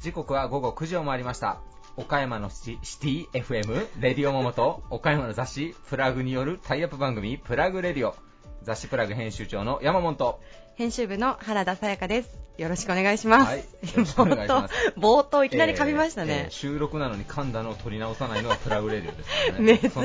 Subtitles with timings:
[0.00, 1.58] 時刻は午後9時を回りました。
[1.96, 8.14] 岡山のシシティ FM レディオモモと岡山の雑誌プラグによるタイアップ番組プラグレディオ。
[8.62, 10.40] 雑誌プラグ編集長の山本。
[10.78, 12.30] 編集部の原田さやかです。
[12.56, 13.46] よろしくお願いします。
[13.48, 16.52] はい 冒頭、冒頭いきなり噛みましたえーえねー。
[16.52, 19.58] 収録なのに噛んだのを取り直さないのがプラグレディオですから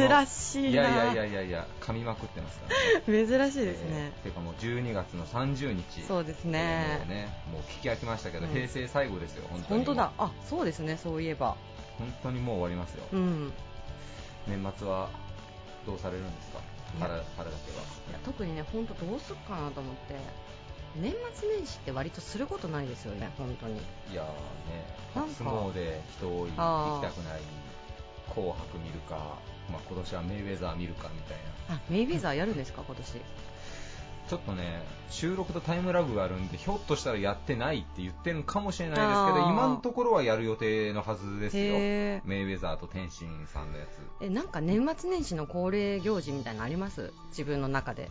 [0.08, 0.82] ね 珍しいな。
[0.82, 2.66] いやいやいやいやいや噛みまくってますか
[3.08, 3.88] らね珍しいですね。
[3.92, 7.06] えーていうかもう12月の30日そうですもうね。
[7.08, 10.12] ねもう聞き飽きましたけど、うん平成最後ですよ本当に本当だ。
[10.18, 11.56] あ、そうですね、そういえば。
[12.00, 13.54] 本当にもう終わりますよ、うん。
[14.48, 15.10] 年末は
[15.86, 16.60] どうされるんですか？
[17.00, 17.50] 原原だけは
[18.10, 20.14] いや特にね、本当どうすっかなと思って。
[20.96, 23.74] 年末年始って割とすることないですよね、本当に。
[24.12, 24.86] いやーね
[25.16, 25.44] なんか。
[25.44, 27.42] 初詣人多い行きたくない
[28.34, 29.16] 紅白見るか、
[29.72, 31.38] まあ、今年はメイウェザー見るかみたい
[31.70, 31.76] な。
[31.76, 33.22] あ、メイウェザーやるんですか、 今年。
[34.26, 41.64] ちょっとね収録とタイムラグがあるんでひょっとしたらやってないって言ってるのかもしれないですけど今のところはやる予定のはずですよ。
[41.64, 42.28] へー。
[42.28, 44.24] メイウェザーと天心さんのやつ。
[44.24, 47.12] え、なんか年末年始の恒例行事みたいなのあります？
[47.32, 48.10] 自分の中で。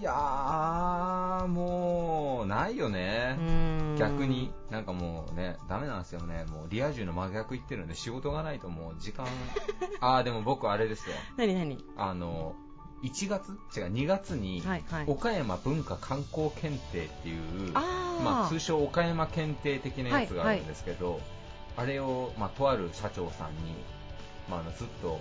[0.00, 3.38] いやーもうないようね、
[3.98, 4.52] 逆に。
[4.70, 6.44] なんかもうねダメなんですよね。
[6.48, 9.26] もうリア充の真逆言ってるんで仕事がないともう時間。
[10.00, 11.16] ああでも僕あれですよ。
[11.36, 11.84] 何何？
[11.96, 12.54] あの
[13.02, 13.52] 1月？
[13.78, 15.04] 違う2月にはいはい。
[15.06, 18.22] 岡山文化観光検定っていう、あー。
[18.22, 21.20] まあ、通称岡山検定的なやつがあるんですけど、
[21.76, 23.74] あれを、まあ、とある社長さんに、
[24.48, 25.20] まあ、あのずっと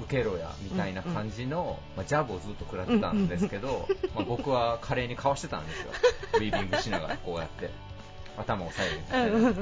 [0.00, 5.92] 受けろやみたいな感じの、まあ、ジャブをずっと食らってたんですけど、まあ、僕は華麗にかわしてたんですよ。
[6.34, 7.70] ウィービングしながらこうやって。
[8.36, 9.52] 頭を押さえるみたい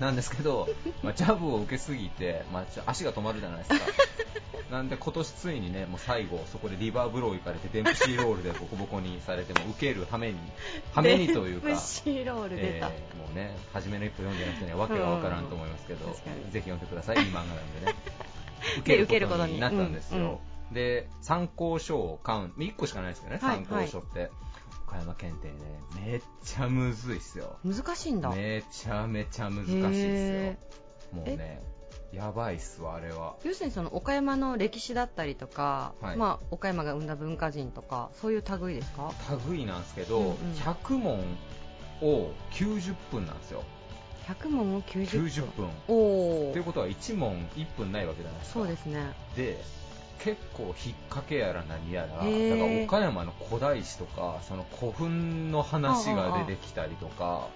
[0.00, 0.68] な、うんですけど、
[1.02, 3.76] まあ、ジャブを受けすぎて、まあ、足が止まるじゃないですか。
[4.70, 10.38] なんで今年ついにねもう最後そこでリバーブロー行かれてデンプシーロールでボコボコにされても受けるために
[10.94, 12.86] ためにというかデンプシーロール出た。
[12.88, 17.94] えーもうね初めの一歩読んでない人にはわけがわからんと思いますけど、ぜひ読んでくださいいい漫画なんでね。
[18.18, 18.21] で
[18.80, 24.30] 受けることにになったんですよ、うんで参考書を買う1個しかないですけどね、はい参考書って。
[24.86, 27.58] 岡山検定ねめっちゃむずいっすよ。
[27.64, 28.30] 難しいんだ。
[28.30, 30.56] めちゃめちゃ難しいっへ
[31.12, 31.18] すよ。
[31.18, 31.60] もうね
[32.12, 33.36] やばいっすわあれは。
[33.44, 36.16] 要するにその岡山の歴史だったりとか、はい。
[36.16, 39.12] まあ、岡山が生んだ文化人とかそういう類ですか？
[39.48, 40.34] 類なんですけど、うんうん。
[40.54, 41.20] 100問
[42.02, 43.62] を90分なんですよ
[44.28, 45.26] 100問を90分。
[45.26, 45.68] 90分。
[45.88, 48.60] おおということは1問1分ないわけじゃないですか。
[48.60, 49.12] そうですね。
[49.36, 49.62] で
[50.22, 57.48] 結構引っ掛けやら何やらだから岡山の古代史とかその古墳の話が出てきたりとか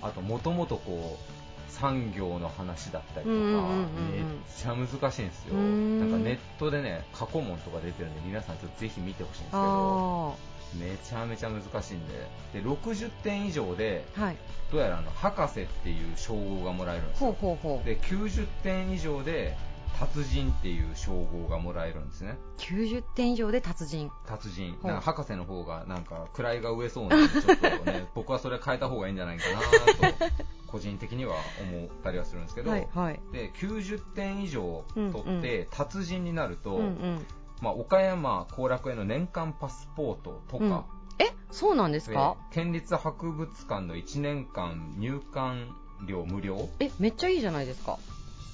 [0.00, 4.24] あともともとこう産業の話だったりとかめっ
[4.56, 5.54] ちゃ難しいんですよ。
[5.54, 12.60] なんかネットでね過去問とか出てるんで皆さんちょっとぜひ見てほしいんですけどあめちゃめちゃ難しいんで。
[12.60, 14.36] で60点以上であはい。
[14.72, 17.86] どうやらあの博士っていう称号がもらえるんですほうよほうほう。
[17.86, 19.56] で90点以上で
[19.98, 22.38] 達人っていう称号がもらえるんですね。
[22.58, 24.10] 90点以上で達人。
[24.26, 24.78] 達人。
[24.82, 30.24] なんか博士の方がなんか位が上そうなんでちょっとね 僕はそれ変えた方がいいんじゃないかなと
[30.66, 33.20] 個人的には思ったりはするんですけど、はいはい。
[33.32, 37.26] で90点以上取うんって達人になると、うんうん
[37.60, 40.84] まあ、岡山後楽園の年間パスポートとか、
[41.18, 41.30] え？
[41.50, 45.66] そうなんですでか県立博物館の1年間入館
[46.06, 47.98] 料無料、えめっちゃいいじゃないですか。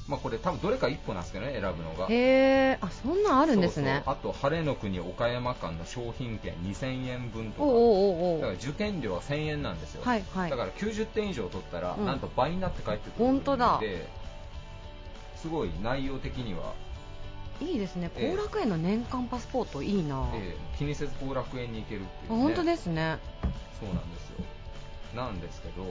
[0.09, 2.07] まあ、これ多分どれか1個なんですけどね選ぶのが。
[2.09, 4.05] へえあそんなんあるんですね。
[4.07, 8.47] あと晴れの国岡山間の商品券2000円分とか。
[8.47, 10.51] だから受験料は1000円なんですよ、はいはい。
[10.51, 12.07] だから90点以上取ったら、うん。
[12.07, 13.79] なんと倍になって帰ってくる本当だ。
[13.79, 14.09] んで
[15.37, 16.73] すごい内容的には、
[17.61, 18.11] いいですね。
[18.17, 18.37] ええ。
[18.37, 23.19] 後楽園の年間パスポートいいな、えー気にせず後楽園に行けるっていう、ね、あ本当ですね。
[23.81, 24.45] そうなんですよ。
[25.15, 25.83] なんですけど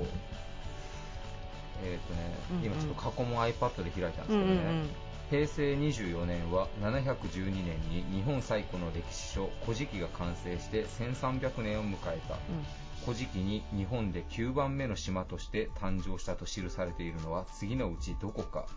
[1.83, 2.65] えっ、とね、うんうん。
[2.65, 4.89] 今ちょっと過去も iPad で開いたんですけどね、うんうんうん。
[5.29, 12.37] 平成24年は712年に日本最古の歴史書「古事記」が完成して1300年を迎えた。
[13.03, 18.67] 古事記に日本で9番目の島として誕生したと記されているのは次のうちどこか。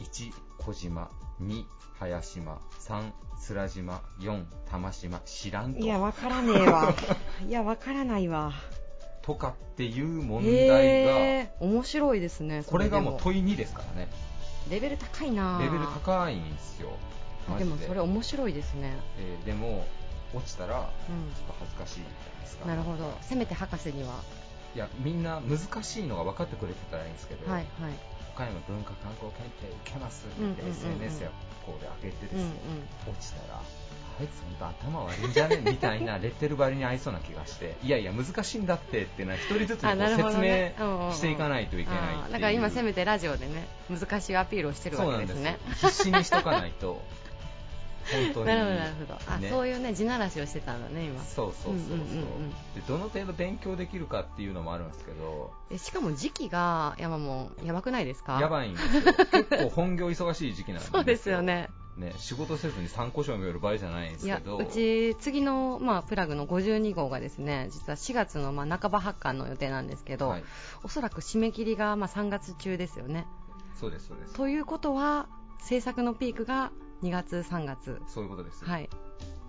[0.00, 1.10] 1小島
[1.42, 1.64] 2
[1.98, 2.60] 早島。
[2.80, 3.12] 3
[3.54, 4.02] 面島。
[4.20, 5.20] 4玉島。
[5.20, 5.80] 知らんと。
[5.80, 6.94] いやわからねえわ。
[7.48, 8.52] いやわからないわ。
[9.22, 14.08] とかっていう問題が、面白いですねそこれがもうで問い2ですからね。
[14.70, 15.58] レベル高いな。
[15.60, 16.90] レベル高いんですよ。
[17.48, 17.76] マでジで。
[17.76, 18.96] もそれ面白いですね。
[19.18, 19.86] えーでも
[20.34, 22.12] 落ちたらうちょっと恥ずかしいじゃない
[22.42, 22.64] ですか。
[22.66, 23.16] んなるほど。
[23.22, 24.20] せめて博士には。
[24.74, 30.26] いやみんな難しいのが分かってくれてたらいいんですけど、はいはい岡山文化観光検定受けます。
[30.26, 31.30] って SNS や
[31.66, 33.10] こうで上げてですよ、うんうん。
[33.10, 33.58] 落ちたら
[34.20, 41.96] あいつ本当頭悪いんじゃねみたいなレッテル張りに合いそうな気がしていやいや難しいんだってっていうのは一人ずつ説明していかないといけな
[42.28, 47.00] いだから今せめてラジオでね難しいアピールをしてるわけですね必死にしとかないと
[48.12, 48.46] 本当に。
[48.46, 49.18] なるほどなるほど。
[49.26, 51.22] あ、ね、そういうね地ならしをしてたんだね今。
[51.24, 51.98] そうそうそうそう,、
[52.74, 55.52] でどの程度勉強できるかっていうのもあるんですけど。
[55.70, 58.38] えしかも時期が山もやばくないですか？
[58.40, 59.02] やばいんですよ。
[59.30, 61.70] 結構本業忙しい時期なんですそうですよね。
[61.98, 64.56] ね、仕事せずに参考書を読る場合じゃないんですけど。
[64.56, 70.44] うち次の、まあ、プラグの52号がですね実は4月の、まあ、半ば発刊の予定なんですけど、はい、
[70.84, 73.26] おそらく締め切りが、まあ、3月中ですよね。
[73.80, 74.34] そうですそうです。
[74.34, 75.26] ということは
[75.60, 76.70] 制作のピークが
[77.02, 78.00] 2月、3月。
[78.08, 78.64] そういうことです。
[78.64, 78.88] はい。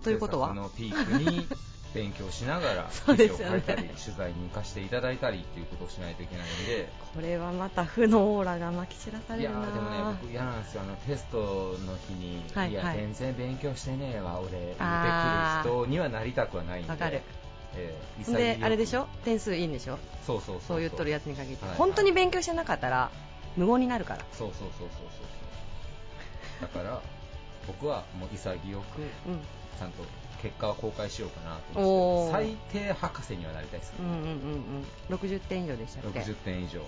[0.02, 0.54] ということは？
[0.54, 1.46] のピークに
[1.92, 6.90] 勉強しながら 記事を書いたり、ね、取材に行かせていただいたりっていうことをしないといけないんで。
[7.14, 10.82] これはまた負のオーラがまき散らされるないやでもね僕嫌なんですよ。
[10.82, 16.90] あのテストの日に、はいはい、いや全然勉強してねえわ俺言ってくる人にはなりたくはないんで。
[16.90, 17.20] わかる。
[17.74, 19.06] えー、であれでしょ？
[19.24, 19.98] 点数いいんでしょ？
[20.26, 23.10] そうそうそう言っとるやつに限って、はいはい、本当に勉強してなかったら
[23.56, 24.24] 無言になるから。
[24.32, 25.04] そうそうそうそうそ
[26.60, 26.62] う。
[26.62, 27.00] だから
[27.70, 29.00] 僕はもう潔く、
[29.78, 30.02] ちゃんと
[30.42, 34.22] 結果は公開しようかなと思って最低博士にはなりたいです、ね、うんうんうん
[35.10, 36.80] うん、60点以上でしたっけ？60点以上。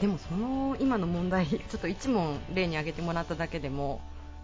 [0.00, 4.00] でもその今の問題 ちょっと1問例に挙げてもらっただけでも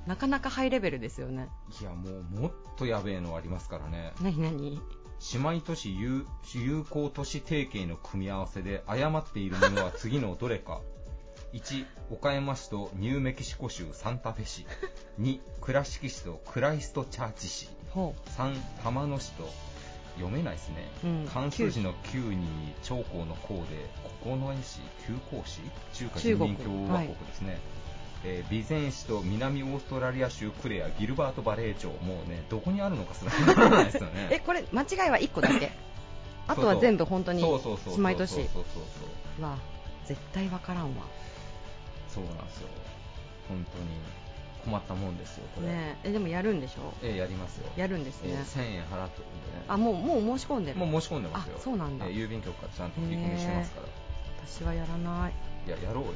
[0.07, 1.49] なかなかハイレベルですよね。
[1.81, 4.13] いやもうもっとやべえのありますからね。
[4.23, 4.81] 何何？
[5.33, 6.25] 姉妹都市有
[6.55, 10.81] 有効都市提携の組み合わせで誤っているものは次のどれか
[11.53, 14.67] 1岡山市とニューメキシコ州サンタフェ市。
[15.21, 17.69] 2倉敷市とクライストチャーチ市。
[17.95, 19.49] 3玉野市と
[20.17, 22.47] 読めないですね、うん、漢数字の9に
[22.83, 23.89] 長江の江で
[24.25, 25.61] 九重市旧港市？
[25.95, 27.61] 中華人民共和国ですね、はい、
[28.25, 31.89] えー、備前市と南オーストラリア州クレアギルバートバレー町。
[31.89, 34.29] もうねどこにあるのかすら わからないですよね。
[34.31, 35.73] えこれ間違いは1個だけ。
[36.47, 38.65] あとは全部本当に姉妹都市そうそうそう
[39.39, 39.59] そうわ
[40.07, 41.05] 絶対わからんわ
[42.27, 42.69] そうなんですよ。
[43.49, 43.89] 本当に。
[44.65, 45.69] 困ったもんですよこれ。
[45.69, 46.13] ねえ。
[46.13, 46.93] でもやるんでしょ？
[47.03, 47.71] ええやりますよ。
[47.77, 49.65] やるんですね、えー、1000円払ってるんでね。
[49.69, 50.79] あもうもう申し込んでる。
[50.79, 51.59] もう申し込んでますよ。
[51.59, 53.87] そうなんだ、えー、郵便局からちゃんと振り込みしてますから。
[54.47, 55.33] 私はやらない
[55.67, 56.13] いややろうよ。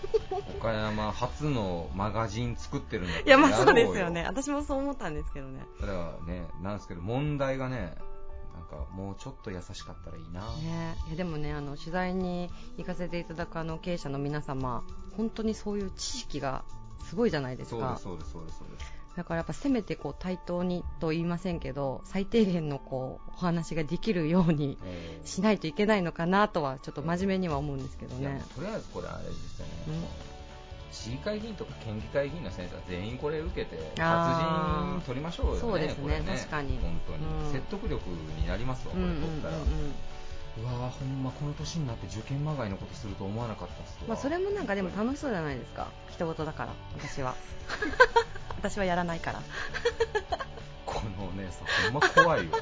[0.58, 4.24] 岡山初のマガジン作ってるんだいやまあそうですよね。
[4.24, 5.60] 私もそう思ったんですけどね。
[5.80, 7.96] だからねなんですけど問題がね
[8.54, 14.84] なんかもうちょっと優しかったらいいな、ね、いやでもねあの取材に行かせていただくあの経営者の皆様
[15.16, 16.64] 本当にそういう知識が
[17.04, 17.98] すごいじゃないですか。
[18.02, 24.78] そうですそうですそうですだからやっぱせめてこう対等にと言いませんけど最低限のこうお話ができるように
[25.24, 30.08] しないといけないのかなとはちょっと真面目には思うんですけどね、とりあえずこれあれですよね、
[30.90, 34.30] 市議会議員とか県議会議員の先生は全員これ受けて発
[34.96, 36.24] 人取りましょうよね、そうですね、ね。
[36.26, 36.78] 確かに。
[36.78, 39.56] 本当に、うん、説得力になりますわ、これ取ったら。
[39.56, 39.68] うんうん。
[39.68, 39.94] うんうん
[40.60, 45.88] うわほんまこの年になって受験まがいのことすると思わなかったっすまあそれもなんかでも楽しそうじゃないですか。
[46.10, 47.34] 人事だから私は。
[48.58, 49.42] 私はやらないから。
[50.84, 52.58] このお姉さんほんま怖いわ。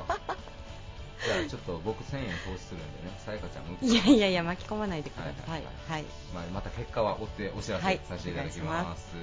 [1.25, 5.63] じゃあちょっと僕1000円投資するんでね、さやかちゃんもいやいやいや、巻き込まないでください。
[5.89, 6.05] はい。
[6.35, 9.15] まあ、また結果は追ってお知らせさせていただきます。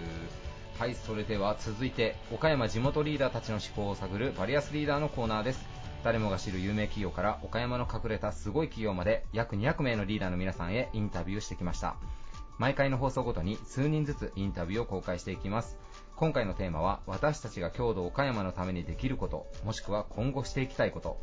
[0.77, 5.65] はい、はい、それでは続いて、岡山地元リーダーたちの思考を探るバリアスリーダーのコーナーです。
[6.07, 11.97] 誰もが知る有名企業から岡山の隠れたすごい企業まで約200名のリーダーの皆さんへインタビューしてきました。
[12.57, 15.77] 毎回の放送ごとに数人ずつインタビューを公開していきます。
[16.15, 21.19] 今回のテーマは私たちが郷土岡山のためにできること、もしくは今後していきたいこと、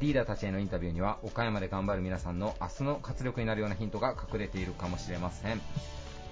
[0.00, 5.60] リーダーたちへのインタビューには岡山で頑張る皆さんの明日の活力になるようなヒントが隠れているかもしれません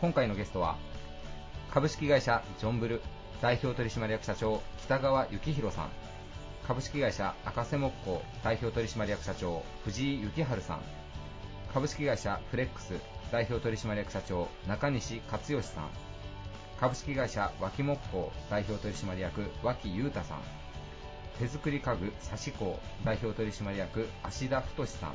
[0.03, 0.77] 今回のゲストは
[1.71, 3.01] 株式会社ジョンブル
[3.41, 6.08] 代表取締役社長北川幸宏さん
[6.69, 10.81] 株式会社赤瀬木工代表取締役社長藤井幸春さん。
[11.73, 12.93] 株式会社フレックス
[13.33, 15.89] 代表取締役社長中西勝義さん。
[16.79, 20.41] 株式会社脇木工代表取締役脇裕太さん。
[21.39, 25.13] 手作り家具サシコ代表取締役芦田太さん。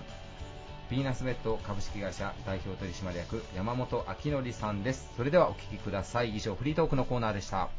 [0.90, 5.14] ヴィーナスベッド株式会社代表取締役山本明則さんです。
[5.16, 6.36] それではお聞きください。
[6.36, 7.70] 以上フリートークのコーナーでした。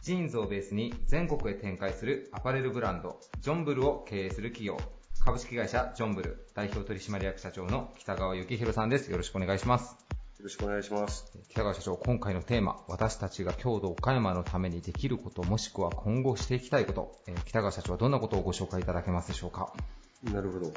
[0.00, 4.78] ジーンズをベースに全国へ展開するアパレルブランドジョンブルを経営する企業
[5.22, 9.10] 株式会社ジョンブル代表取締役社長の北川幸宏さんです。
[9.10, 9.98] よろしくお願いします。
[10.38, 11.30] よろしくお願いします。
[11.50, 19.74] 北川社長、今回のテーマ、私たちが郷土岡山のためにできること、もしくは今後していきたいこと、えー、北川社長はどんなことをご紹介いただけますでしょうか？
[20.24, 20.72] なるほど。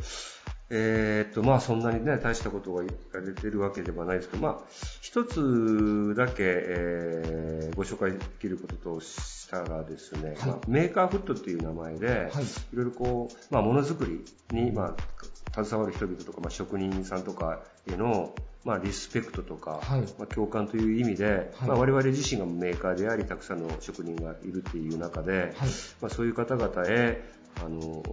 [0.73, 4.59] えー、っと、まあそんなにね、大したことが言われてるわけではないですけど、まあ、
[5.01, 10.47] 一つだけ、えー、ご紹介できることとしたらですね、はい。
[10.47, 17.59] まあ、メーカーフットっていう名前で、はい、いろいろこう、まあものづくりに、まあ、携わる人々とか、まあ職人さんとか
[17.91, 25.51] への、まあ、リスペクトとか、はい、まあ、共感という意味で、はい、まあ、我々自身がメーカーであり、たくさんの職人がいるっていう中で、はい、
[25.99, 27.21] まあ、そういう方々へ、
[27.57, 28.03] あの、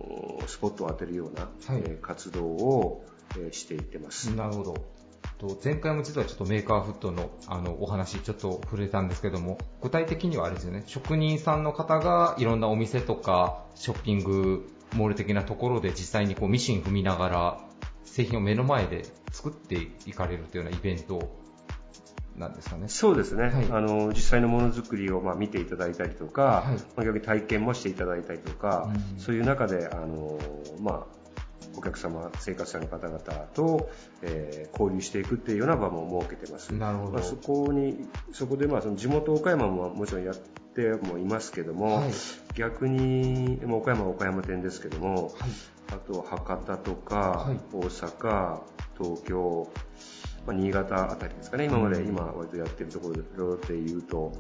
[0.47, 4.35] スポットを当てるような、はい、えー、活動を、えー、していってます。
[4.35, 4.99] なるほど。
[5.63, 17.61] 前回も実はちょっとメーカーフットのあのお話ちょっと触れたんですけども、具体的にはあれですよね、職人さんの方がいろんなお店とかショッピングモール的なところで実際にこうミシン踏みながら
[18.05, 19.77] 製品を目の前で作って
[20.07, 21.38] いかれるというようなイベント
[22.39, 22.89] なんですかね。
[22.89, 23.45] そうですね。
[23.45, 30.39] はい、あの、実際のものづくりをまあ見ていただいたりとか、はい、まあ、逆に体験もしていただいたりとか、うん、そういう中で、あの、
[30.81, 31.19] まあ、
[31.77, 33.19] お客様、生活者の方々
[33.55, 33.91] と、
[34.23, 36.75] えー、交流していくっていうような場も設けてます。
[36.75, 37.13] なるほど。
[37.13, 42.11] まあ、そこに、そこでまあその地元岡山ももちろんやってもいますけども、はい、
[42.55, 45.33] 逆に、岡山は岡山店ですけども、はい、
[45.93, 48.61] あと博多とか、大阪、
[49.01, 49.88] 東京、まあ、
[50.53, 54.35] 新潟あたりですかね、今まで、今割とやってるところで言うと、はい、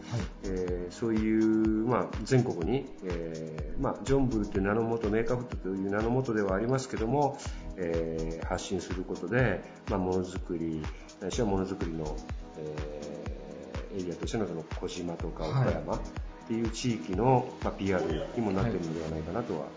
[0.44, 7.38] えー、そういう、まあ、全国に、えーまあ、ジョンブルという名のもと、メーカーフットという名のもとではありますけども、
[7.76, 10.82] えー、発信することで、まあ、ものづくり、
[11.20, 12.16] ないしはものづくりの、
[12.58, 16.00] えー、エリアとしてのその小島とか岡山っ
[16.46, 18.02] ていう地域の、まあ、PR
[18.36, 19.68] にもなっているのではないかなとは、はい、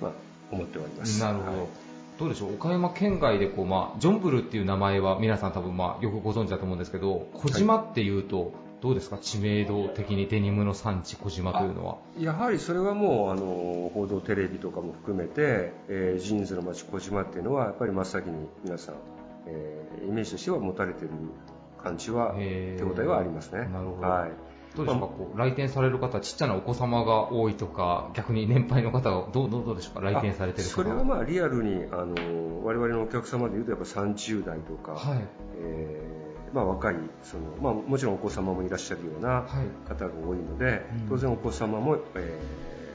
[0.00, 0.12] えー、まあ、
[0.50, 1.20] 思っております。
[1.20, 1.58] なるほど。
[1.58, 1.89] はい
[2.20, 11.96] どうでしょう、岡山県外でこう、まあ、ジョンブルっていう名前は皆さん多分、まあ、よくご存知だと思うんですけど、児島っていうと、どうですか、知名度的にデニムの産地、児島というのは。
[12.18, 18.96] やはりそれはもう、あの、報道テレビとかも含めて、えー、ジーンズの街児島っていうのは、やっぱり真っ先に皆さん、
[19.46, 21.08] えー、イメージとしては持たれてる
[21.82, 23.60] 感じは、手応えはありますね。
[23.72, 24.06] なるほど。
[24.06, 24.30] はい。
[24.76, 35.28] どうですか、こう来店される方、ちっちゃなお子様が多いとか、逆に年配の方がどうどうでしょうか、来店されてる方それはまあリアルに、あの我々のお客様でいうと、やっぱ30代とか、はい。
[35.56, 36.20] えー
[36.52, 39.46] まあ、若いその、まあ、もちろんお子様もいらっしゃるような
[39.88, 42.40] 方が多いので、はい当然お子様も、え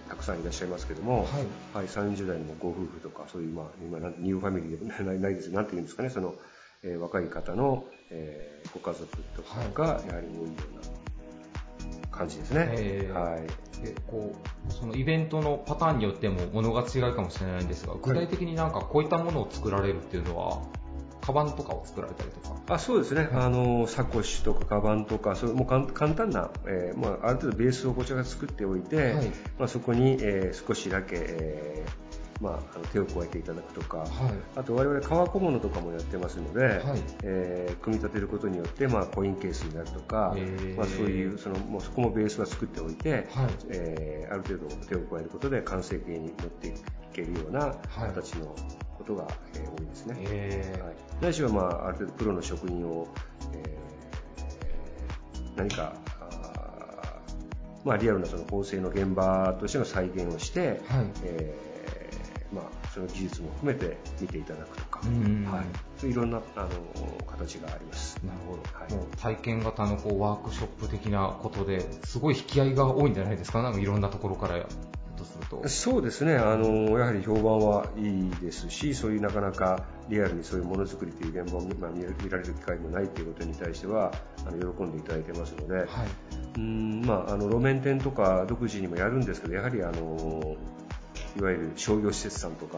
[0.05, 1.25] ー、たくさんいらっしゃいますけども、はい。
[1.73, 6.35] はい、30代のご夫婦とか、そういう、まあ、今、ニューファミリーでも ないないですなんていうんですかね、その、
[6.83, 10.94] えー、若い方の、えー、ご家族とかがやはり多いような。
[12.15, 12.59] 感じですね。
[13.13, 13.85] はい。
[13.85, 14.33] でこ
[14.69, 20.61] うそのイベントのパターンによってもものが違うかもしれないんですが、具体的になんかこういったものを作られるっていうのは、
[21.21, 29.25] カバンとかを作られたりとかあそうですね、あのサコッシュとかカバンとかそれも簡単な、えーまあ、ある程度ベースをこちらが作っておいて、はい、
[29.57, 34.09] まあ、そこに、えー、少しだけ、えーまあ、あの手を加えていただくとか、はい、
[34.57, 43.25] あと我々革小物とかもやってますので、はい、えー、組み立てることによって、まあ、コインケースになるとか、えー、まあ、そういうそのもうそこもベースは作っておいて、はい、
[43.69, 46.73] えー、ある程度手を加えることで完成形に持ってい
[47.13, 48.53] けるような形の
[48.97, 50.15] ことが、えー、多いですね。
[50.19, 53.07] えー、はい、ないしは、まあ、ある程度プロの職人を、
[53.53, 55.93] えー、何か
[57.85, 61.74] まあ、リアルなその縫製の現場としての再現をして、はい、えー
[62.55, 65.63] まあ、その技術も含めて見ていただくとか、は
[66.03, 66.69] い、いろんなあの
[67.25, 68.17] 形があります。
[68.23, 68.61] なるほど。
[68.73, 74.65] はい、もう体験型のこうワークショップ的なことですごい引き合いが多いんじゃないですか、なんかいろんなところから
[75.15, 75.67] とすると。
[75.67, 84.11] そうですね、あのやはり評判はいいですし、そういうなかなかリアルにそういうものづくりという現場を、まあ、見られる機会もないということに対しては、
[84.45, 85.87] あの喜んでいただいてますので、はい、
[86.57, 90.55] うんまあ、あの路面店とか独自にもやるんですけど、やはりあの
[91.37, 92.77] いわゆる商業施設さんとか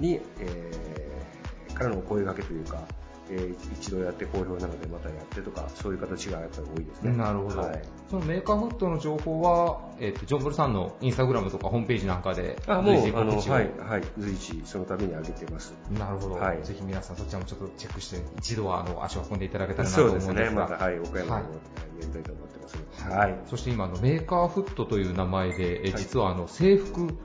[0.00, 2.82] に、はい、えー、からのお声掛けというか、
[3.30, 7.16] えー、一度やって好評なのでまたやってとか、そういう形がやっぱり多いですね。
[7.16, 7.60] なるほど。
[7.60, 15.72] はい、そのメーカーフットの情報は、えっ、ー、と、ジョンブルさんのインスタグラムとかホームページなんかであ、もう、あの、はい、はい、随時その度に上げてます。
[15.90, 16.34] なるほど。
[16.34, 16.62] はい。
[16.62, 20.34] ぜひ皆さんそちらもちょっとチェックして、一度はあの足を運んでいただけたらなと思うんですが。
[20.34, 21.60] そうですね、また、はい、岡山にもや
[22.00, 23.38] りたいと思ってますはい。
[23.46, 27.16] そして今のメーカーフットという名前で、え実はあの制服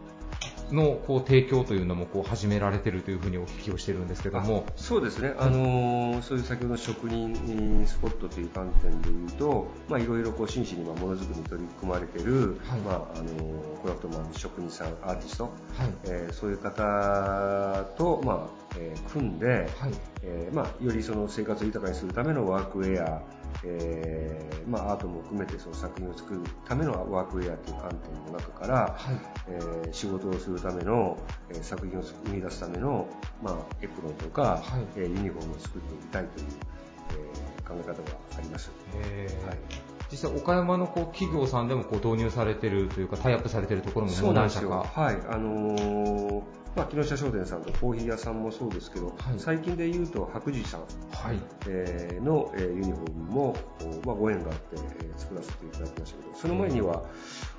[0.71, 4.65] のこう提供というのもこう始められているというふうにお聞きをしてるんですけども。
[4.75, 15.53] そうですね、あのー、そういう先ほどの職人スポットという観点でいうと、まあ、いろいろこう真摯にものづくりに取り組まれている、はい、まああのー、クラフトマン職人さんアーティスト、はい。
[16.05, 19.91] えー、そういう方と、まあえー、組んで、はい。
[20.23, 23.21] えーまあ、よりその生活を豊かにするためのワークウェア
[23.63, 29.17] えーまあ、アートも含めてその作品を作るためのワークウェアという観点の中から、はい。
[29.49, 31.17] えー、仕事をするための、
[31.49, 33.07] えー、作品を生み出すための、
[33.41, 34.61] まあ、エプロンとか、はい
[34.97, 36.45] えー、ユニフォームを作っていきたいという、
[37.11, 38.71] えー、考え方があります。
[39.47, 39.57] はい、
[40.11, 44.85] 実際、岡山のこう企業さんでもこう導入されてるというか、タイアップされてるところも何社か。
[44.93, 46.43] はい、あのー
[46.77, 50.81] まあ、木下商店さんとコーヒー屋さんもそうですけど、はい、最近で言うと白磁さん、
[51.11, 51.39] はい。
[51.67, 53.55] えー、の、えー、ユニフォームも、
[54.05, 57.03] まあ、ご縁があって、えー、作らせていただきましたけどその前には、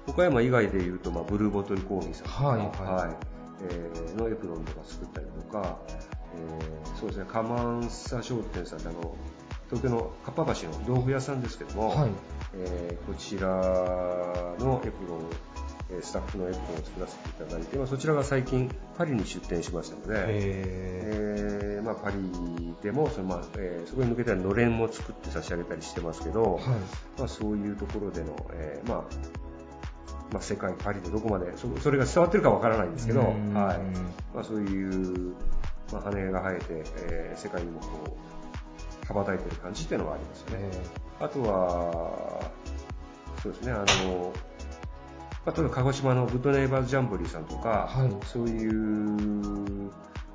[0.07, 3.09] 岡山以外で言うと、まあ、ブルーボトルコーヒーさんとか、はい。
[3.09, 3.17] はい。
[3.61, 5.79] えー、のエプロンとか作ったりとか、
[6.37, 9.17] えー、そうですね、カマンサ商店さんあの
[9.69, 12.11] 東京のかっぱ橋の道具屋さんですけども、はい、
[12.55, 13.49] えー、こちら
[14.65, 15.21] のエプロン
[16.03, 22.17] スタッフのエプロンを作らせていただいて、まあ、そちらが最近パリに出店しましたので、えー、まあ、パリ
[22.83, 26.63] でもその、まあえー、そこに向けてはのれんも作って差し上げたりしてますけど、はい、
[27.19, 29.05] まあ、そういうところでの、えーまあ
[30.33, 33.35] まあ、世界パリでどこまでそそれが伝わってるかわからないんですけど、はい。
[33.55, 33.79] ま
[34.41, 35.35] あ、そういう、
[35.91, 36.65] まあ、羽が生えて、
[36.97, 38.19] えー、世界にもこ
[39.05, 40.71] う羽ばたいてる感じっていうのはありますよね。
[41.19, 42.51] あとは
[43.43, 44.33] そうですねあの
[45.45, 48.73] まあ、例えば鹿児島のグッドネイバーズジャンボリーさんとか、はい、そういう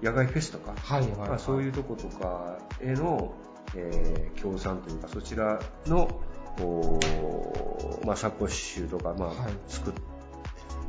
[0.01, 3.33] 野外フェスとか、はいはいはい、まあ、そういうとことかへの、
[3.75, 6.21] えー、協賛というか、そちらの、
[8.05, 9.93] まあ、サコッシュとか、まあ、はい、作っ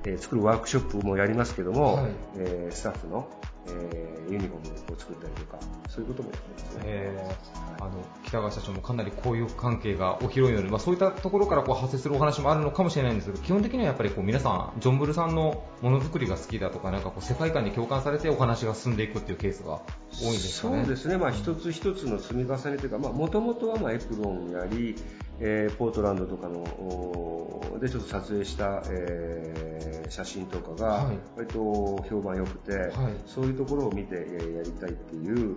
[0.06, 3.28] えー、作るワークショップもやりますけども、はい、えー、スタッフの、
[3.68, 6.82] えー、ユニフォームを作ったりとか、そういうこともやってますね。
[6.86, 7.92] えー、あの
[8.24, 19.80] 北川社長もかなり交友関係がお広いので、まあ、そういったところからこう派生するお話もあるのかもしれないんですけど、基本的にはやっぱりこう皆さん、ジョンブルさんのものづくりが好きだとか、なんかこう世界観に共感されてお話が進んでいくっていうケースが
[20.20, 20.80] 多いんですかね。
[20.80, 24.96] そうですね、まあ、一つ一つの積み重ねというか、もともとはまあエプロンやり、
[25.40, 32.92] えー、ポートランドとかのでちょっと撮影した、えー、写真とかが割と評判良くて、はい、
[33.26, 35.56] そういうところを見て、えー、やりたいっていう、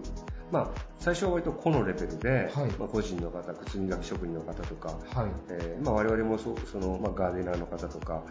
[0.52, 0.68] まあ、
[1.00, 5.30] 最初は割と個のレベルで、はい、まあ、個人の方、靴磨き職人の方とか、はい。
[5.50, 8.24] えーまあ、我々もそその、まあ、ガーデナーの方とか、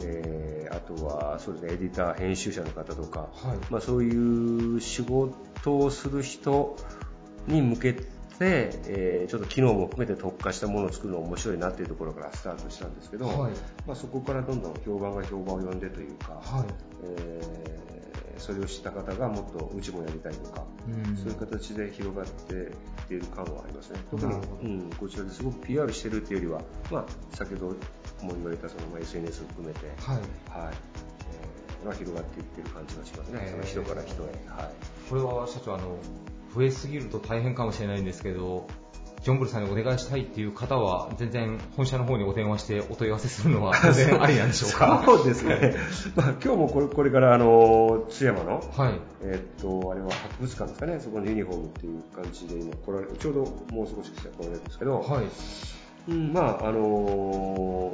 [0.00, 3.58] えー、あとはそうです、ね、エディター、編集者の方とか、はい。
[3.70, 6.76] まあ、そういう仕事をする人
[7.48, 8.21] に向けて、
[8.86, 13.52] えー、ちょっと機能も含めて特化したものを作るの面白いなっていうところからスタートしたんですけど、はい、
[13.86, 16.66] まあ、そこからどんどん評判が評判を呼んでというか、はい。
[17.04, 22.70] えー、それを知った方がもっとうちもやりたいとか、うん、そういう形で広がっていっ
[23.08, 24.00] ている感はありますね。
[24.10, 24.36] 特に、う
[24.86, 27.66] ん、こちらですごく PR してるっていうよりは、まあ、先ほど
[28.26, 30.16] も言われたその、まあ、SNS を含めて、はい。
[30.64, 30.74] はい。
[31.82, 34.26] えー、が広がっていってる感じがしますね、その人から人へ。
[34.48, 34.72] はい、
[35.08, 35.96] これは社長あの
[36.54, 38.66] 増えすぎると大変かもしれないんですけど、
[39.22, 45.02] ジョンブルさんにお願いしたいっていう方は、全然本社の方にお電話してお問い合わせするのは 全然ありなんでしょうか？
[45.04, 45.76] そうですね。
[46.16, 53.40] まあ、今日もこれこれからあの津山の、はい、えー、っと、あれは博物館ですかね、そこのユニフォームっていう感じで今来られちょうど
[53.72, 55.24] もう少ししたら来られるんですけど、はい、
[56.08, 57.92] うん、まあ、あの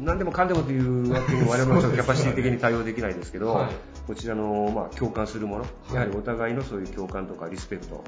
[0.00, 8.04] ー、何でもかんでもというわけに我々もキャパシティ的に対応できないですけど、はいこちらの、まあ、共感するもの、はい、やはりお互いのそういう共感とかリスペクト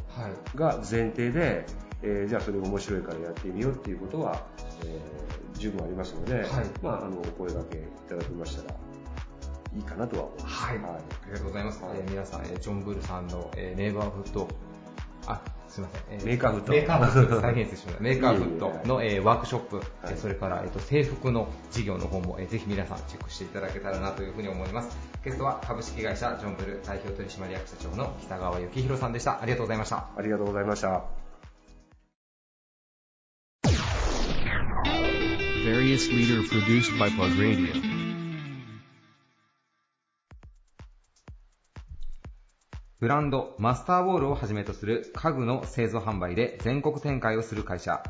[0.54, 1.66] が前提で、
[2.02, 4.46] えー、じゃあそれが面白いからやってみようっていうことは、
[4.84, 6.44] えー、十分ありますので、はい、
[6.82, 8.74] まあ、あのお声掛けいただきましたら
[9.74, 10.54] いいかなとは思います。
[10.64, 11.82] はい、はい、ありがとうございます。
[11.84, 14.48] えー、皆さん、えー、ジョン・ブルさんの、えー、ネイバーフッド
[15.26, 15.40] あ
[15.76, 16.72] すみません、えー、メーカーフッド。
[16.72, 18.02] メーカーフッド、再現しました。
[18.02, 24.96] メーカーフッドの、えー、ワークショップ、はい、それから、えーと、制服の事業の方も、えー、ぜひ皆さんチェックしていただけたらなというふうに思います。
[25.24, 29.42] ゲストは株式会社ジョンブル代表取締役社長の北川幸宏さんでした。
[29.42, 30.08] ありがとうございました。
[30.16, 31.04] ありがとうございました。
[35.66, 37.95] various leader produced by Plug Radio.
[42.98, 48.02] ブランドマスターウォールをはじめとする家具の製造販売で全国展開をする会社。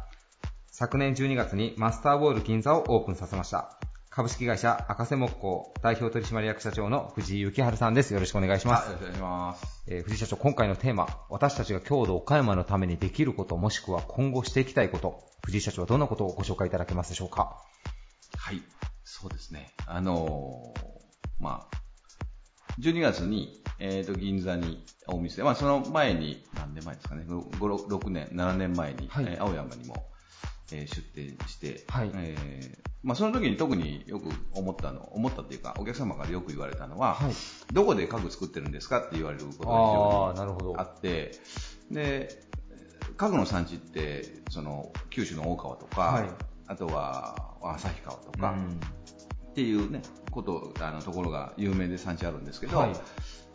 [0.71, 3.81] 昨年12月にマスターウォール銀座をオープンさせました。
[4.11, 8.15] 株式会社赤瀬木工代表取締役社長の藤井幸春さんです。
[8.15, 8.93] よろしくお願いします。
[8.93, 9.83] よろしくお願いします。
[9.89, 17.61] えー、藤井社長、今回のテーマ、私たちが郷土岡山のためにできること、もしくは今後していきたいこと、藤井社長はどんなことをご紹介いただけますでしょうか？
[18.39, 18.63] はい、
[19.03, 19.73] そうですね。
[19.87, 20.81] あのー、
[21.41, 21.77] まあ、
[22.79, 30.07] 12月に、えっ、ー、と、銀座にお店、まあ、その前に、何年前ですかね、5、6年、7年前に、はい、えー、青山にも、
[30.73, 37.33] えー、出店して、はい、えー、まあ、その時に特によく思ったの、思ったっていうか、お客様からよく言われたのは、はい、
[37.73, 41.33] どこで家具作ってるんですかって言われることが非常にあって、
[41.91, 42.43] で、
[43.17, 46.29] 家具の産地って、その九州の大川とか、はい、
[46.67, 48.57] あとは旭川とか、
[49.57, 52.97] っていうね、こと、あの、ところが有名で産地あるんですけど、はい、や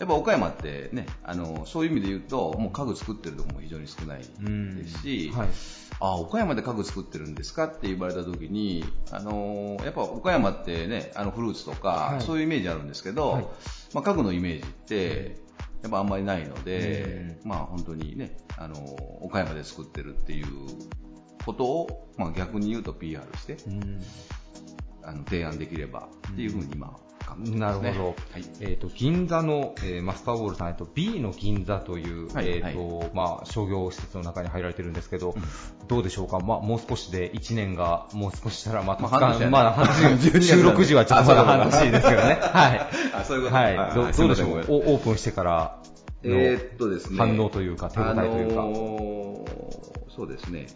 [0.05, 5.47] っぱ岡山ってね、あの、そういう意味で言うと、もう家具作ってるところも非常に少ないですし、はい、
[5.99, 13.51] あ、岡山で家具作ってるんですかって言われた時に、あの、やっぱ岡山ってね、あのフルーツとか、はい、そういうイメージあるんですけど、
[13.93, 15.37] まあ家具のイメージって、
[15.83, 18.75] やっぱあんまりないので、まあ本当にね、あの、
[19.21, 20.47] 岡山で作ってるっていう
[21.45, 23.57] ことを、まあ逆に言うと PR して、
[25.03, 26.97] あの提案できればっていうふうに今、
[27.37, 27.89] ね、なるほど。
[28.07, 36.39] はい、えっ、ー、と、銀座の、えー、マスターウォールさん、えっと、B の銀座という、はい、えっ、ー、と、はい、まあ、商業施設の中に入られてるんですけど、うん、どうでしょうか？
[36.39, 42.39] まあ、もう少しで1年が、もう少ししたらまた、まあ、半年、 まだ半年、収録時はちょっとまだ半年ですけどね。
[42.41, 42.89] はい。
[43.13, 43.75] あ、そういうことはい。
[43.95, 44.49] どどうでしょう？
[44.57, 45.77] オープンしてから
[46.23, 47.17] えー、っとですね。
[47.17, 48.61] 反応というか、手応えというか。
[48.61, 50.67] あのー、そうですね。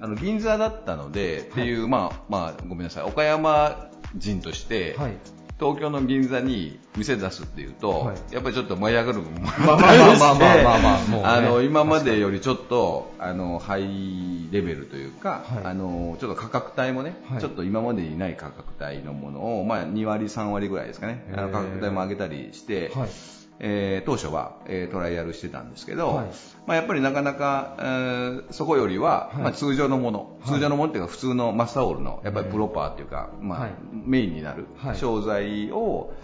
[0.00, 3.04] あの、銀座だったので、っていう、まあ、まあ、ごめんなさい。
[3.04, 5.16] 岡山人として、はい、
[5.58, 10.62] 東京の銀座に店出すっていうと、はい、やっぱりちょっと燃え上がるもまあまあまあまあまあ。
[10.62, 22.92] まあまあ、の、今までよりちょっと、あの、ハイレベルというか、はい、あの、ちょっと価格帯もね、ちょっと今までにない価格帯のものを、まあ、2割、3割ぐらいですかね、あの価格帯も上げたりして、
[23.60, 26.26] えー、当初は、えー、トライアルしてたんですけど、はい、
[26.66, 36.14] まあ、やっぱりなかなか、えー、そこよりは、はい、まあ、通常のもの、はい、通常のものっていうか普通のマスターオールのやっぱりプロパーっていうか、まあメインになる商材を、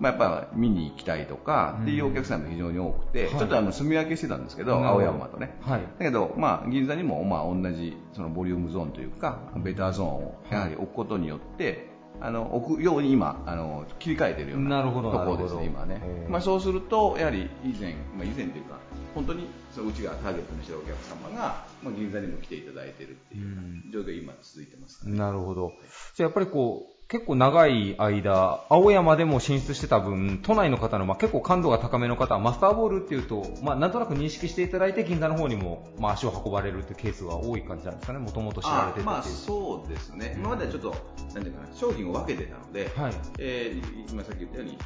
[0.00, 11.91] まあ、やっぱ見に行きたいとかっていうお客さんが非常に多くて、ちょっとあの住み分けしてたんですけど、青山とね、だけど、まあ、銀座にもまあ同じそのボリュームゾーンというかベターゾーンをやはり置くことによって、
[12.24, 16.00] あの置くように今あの切り替えてるようなところですね、今ね。
[16.28, 18.78] まあ、そうすると、やはり以前、まあ、以前というか、
[19.12, 25.72] 本当にそううちがターゲットにしてるお客様が、まあ、銀座にも来ていただいてるっていう状況が今続いてます、ね、なるほど。
[26.14, 40.38] じゃあやっぱりこう、結構長い間、青山でも進出してた分、都内の方の、まあ、結構感度が高めの方は、マスターボールっていうと、まあ、なんとなく認識していただいて、銀座の方にも、まあ、足を運ばれるってケースが多い感じなんですかね、もともと知られててまあ、そうですね。
[40.38, 40.96] 今まではちょっと、
[41.34, 44.78] なんていうかな、商品を分けてたので、はい、えー、今さっき言ったように、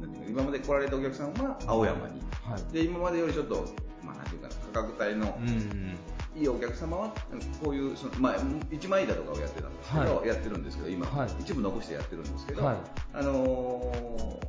[0.00, 3.64] なんていうか今まで来られたお客さんは青山に、はい、で今までよりちょっと、
[4.00, 5.96] まあ、なんていうかな、価格帯の、うん
[6.36, 7.14] いいお客様は
[7.62, 8.36] こういうその、まあ、
[8.70, 12.76] 一枚板とかをやってたんですけど、はい、やってるんですけど今、はい、一部残してやってるんですけど、はい、
[13.12, 14.40] あの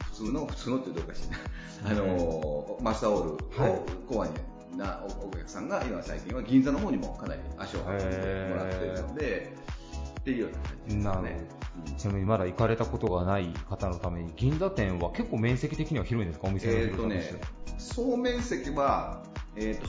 [0.00, 1.28] ー、普通の普通のってどうかし
[1.82, 4.32] ら、 あのー、マスターオールをコアに
[4.78, 8.04] なお客さんが今最近は銀座の方にもかなり足を運んで
[8.50, 9.56] もらっているので
[10.20, 11.64] っていうような感じですね。
[11.98, 16.48] ちなみにまだ行かれたことがない方のために銀座店は結構面積的には広いんですか？
[16.48, 19.22] お店の広さとして、えーとね、総面積は、
[19.56, 19.88] えーと、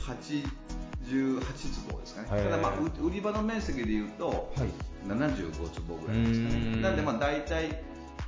[1.06, 7.80] 18坪ですかね、ただ、まあ、売り場の面積でいうと、はい、75坪ぐらいですかね、なんで、まあ、大体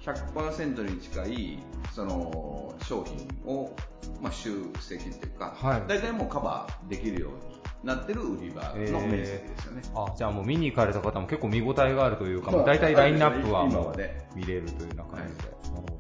[0.05, 1.59] 100%に近い
[1.93, 3.75] その商品を、
[4.21, 13.67] まあ、集積というか、はい、大体もうカバーできるようになってる売り場の面積ですよね、えー、あじゃあもう見に行かれた方も結構見応えがあるというか、大体ラインナップは
[14.35, 15.49] 見れるというような感じで。
[15.51, 15.98] はい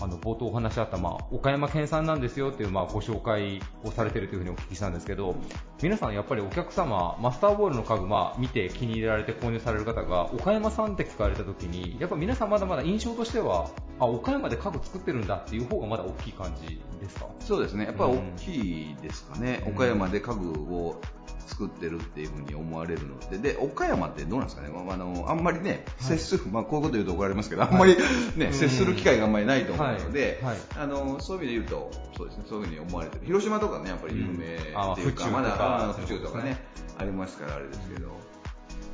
[0.00, 5.34] あの冒頭お話あった、まあ、岡山県産なんですよっていう、まあ、ご紹介をされてるというふうにお聞きしたんですけど
[5.82, 17.26] 皆さんやっぱりお客様マスターボールの家具、まあ、見て気に入られて購入される方が岡山産って聞かれた時にやっぱ皆さんまだまだ印象としてはあ岡山で家具作ってるんだっていう方がまだ大きい感じですか？
[17.40, 17.86] そうですね。
[17.86, 21.00] やっぱり大きいですかね、うん、岡山で家具を
[21.46, 27.96] 作ってるっていうふうに思われるので、で、岡山ってどうなんですかね、あの、あんまりね、接する、まあこういうこと言うと怒られますけど、あんまり
[28.36, 30.42] ね、接する機会があんまりないと思うので、
[30.76, 33.26] あの、そういう意味で言うと、そうですね、そういうふうに思われてる。
[33.26, 36.56] 広島とかね、やっぱり有名っていうか、まだ、府中とかね、
[36.98, 38.08] ありますからあれですけど、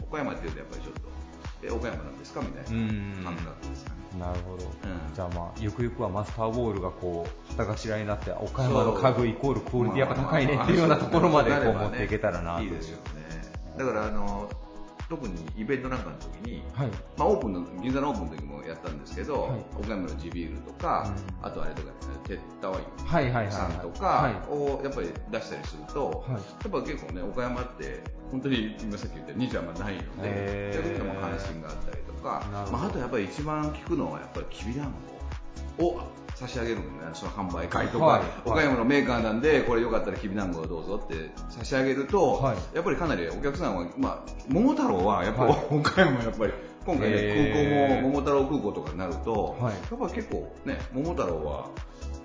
[0.09, 1.01] 岡山っていうとやっぱりちょっと、
[1.63, 3.87] え、岡山なんですかみたいな感覚です。
[4.19, 13.23] なるほど、うん、じゃあまあゆくゆくはマスターボールがこう旗頭になって岡山の家具イコールクオリティやっぱ高いねっていうようなところまでこう持っていけたらなと、いいですよね。
[13.77, 14.51] だからあの
[15.13, 21.93] 特にイベントなんかの時に、はい、まあ、オープンの銀座のオープンの時もやったんですけど、はい、岡山の地ビールとか、うん、あとあれとか、ね、
[22.25, 34.95] テッタワインさんとかをやっぱり出したりすると、はい、やっぱ結構ね岡山って本当に今さっき言った2じあんまないので逆にも関心があったりとか、まあ、あとやっぱり一番聞くのはやっぱりきびだん
[35.79, 36.01] ごを
[36.35, 46.53] 差し上げるんだね、その販売会とか、はい、岡山のメーカーなんで、これよかったらきびだんごをどうぞって差し上げると、はい、やっぱりかなりお客さんは、まあ、桃太郎はやっぱり、はい、岡山やっぱり、
[46.85, 51.69] 今回ね、空港も桃太郎空港とかになると、やっぱり結構ね、桃太郎は、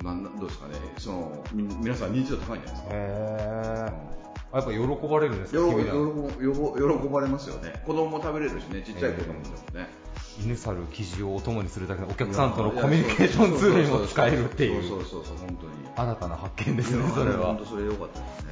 [0.03, 4.16] なんどうですかね、その皆さん認知度高いんじゃないですか。
[4.53, 7.81] やっぱ喜ばれるんですか喜ばれますよね。
[7.85, 9.89] 子供も食べれるしねちっちゃい子供でもね、
[10.41, 17.47] 犬猿記事をお供にするだけでお客さんとのコミュニケーションツールにも使えるっていうそうそうそう本当に新たな発見ですねそれは。
[17.47, 18.51] 本当それ良かったですね。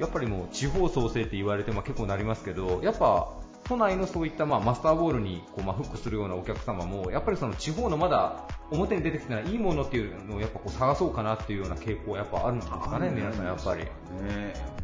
[0.00, 3.28] やっぱりもう地方創生って言われてまあ結構なりますけどやっぱ
[3.68, 13.84] 都内のそういったまあマスターボールにこうまあフックするようなお客様もやっぱりその地方のまだ表に出てきてないいいものっていうのをやっぱこう探そうかなっていうような傾向はやっぱあるんですかね皆さんやっぱり。
[13.84, 13.90] ね。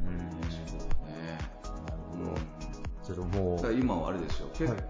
[0.07, 0.35] うん。
[3.05, 4.49] それもう今はあれですよ。
[4.55, 4.81] 結構、はい、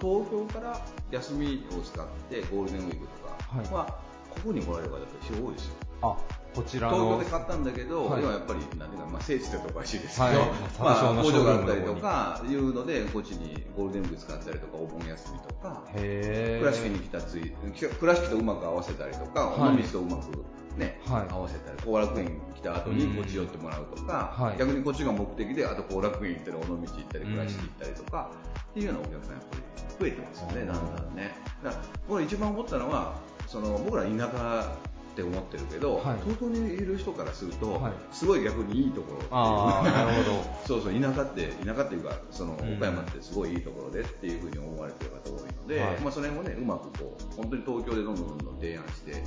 [0.00, 0.80] 東京から
[1.12, 3.86] 休みを使ってゴールデンウィークとかは、
[4.30, 5.74] ここに来られる方って非常に多いですよ。
[6.02, 6.16] あ
[6.54, 10.48] こちら東京で買ったんだけど、はい、今やっぱりなんていうか、まあ、聖地ってとこらしいですけど、はい、
[10.80, 17.52] まあ、工場があったりとかいうのでこっちにゴールデンウィーク使ったりとかお盆休みとか倉敷に来たつい
[17.98, 20.44] 倉敷とうまく合わせたりとか、尾道とうまく
[20.76, 28.30] ね、はい、合わせたり後楽園来た後にこっち寄ってもらうとか、はい、逆にこっちが目的であと後楽園行ったり尾道行ったり倉敷行ったりとか、
[28.70, 29.62] っていうようなお客さんやっぱり
[30.00, 31.34] 増えてますよね、だんだんね。
[31.62, 33.14] だから僕一番思ったのは
[33.46, 40.44] その僕ら田舎って思ってるけど、はい、東京にいる人からすると、はい、すごい逆にいいところあなるほど。
[40.66, 49.24] そうそう田舎って田舎っていうかその岡山ってすごいいいところでっていうふうに思われてる方多いので、はい、まあ、それもねうまくこう本当に東京でどんどんどんどん提案して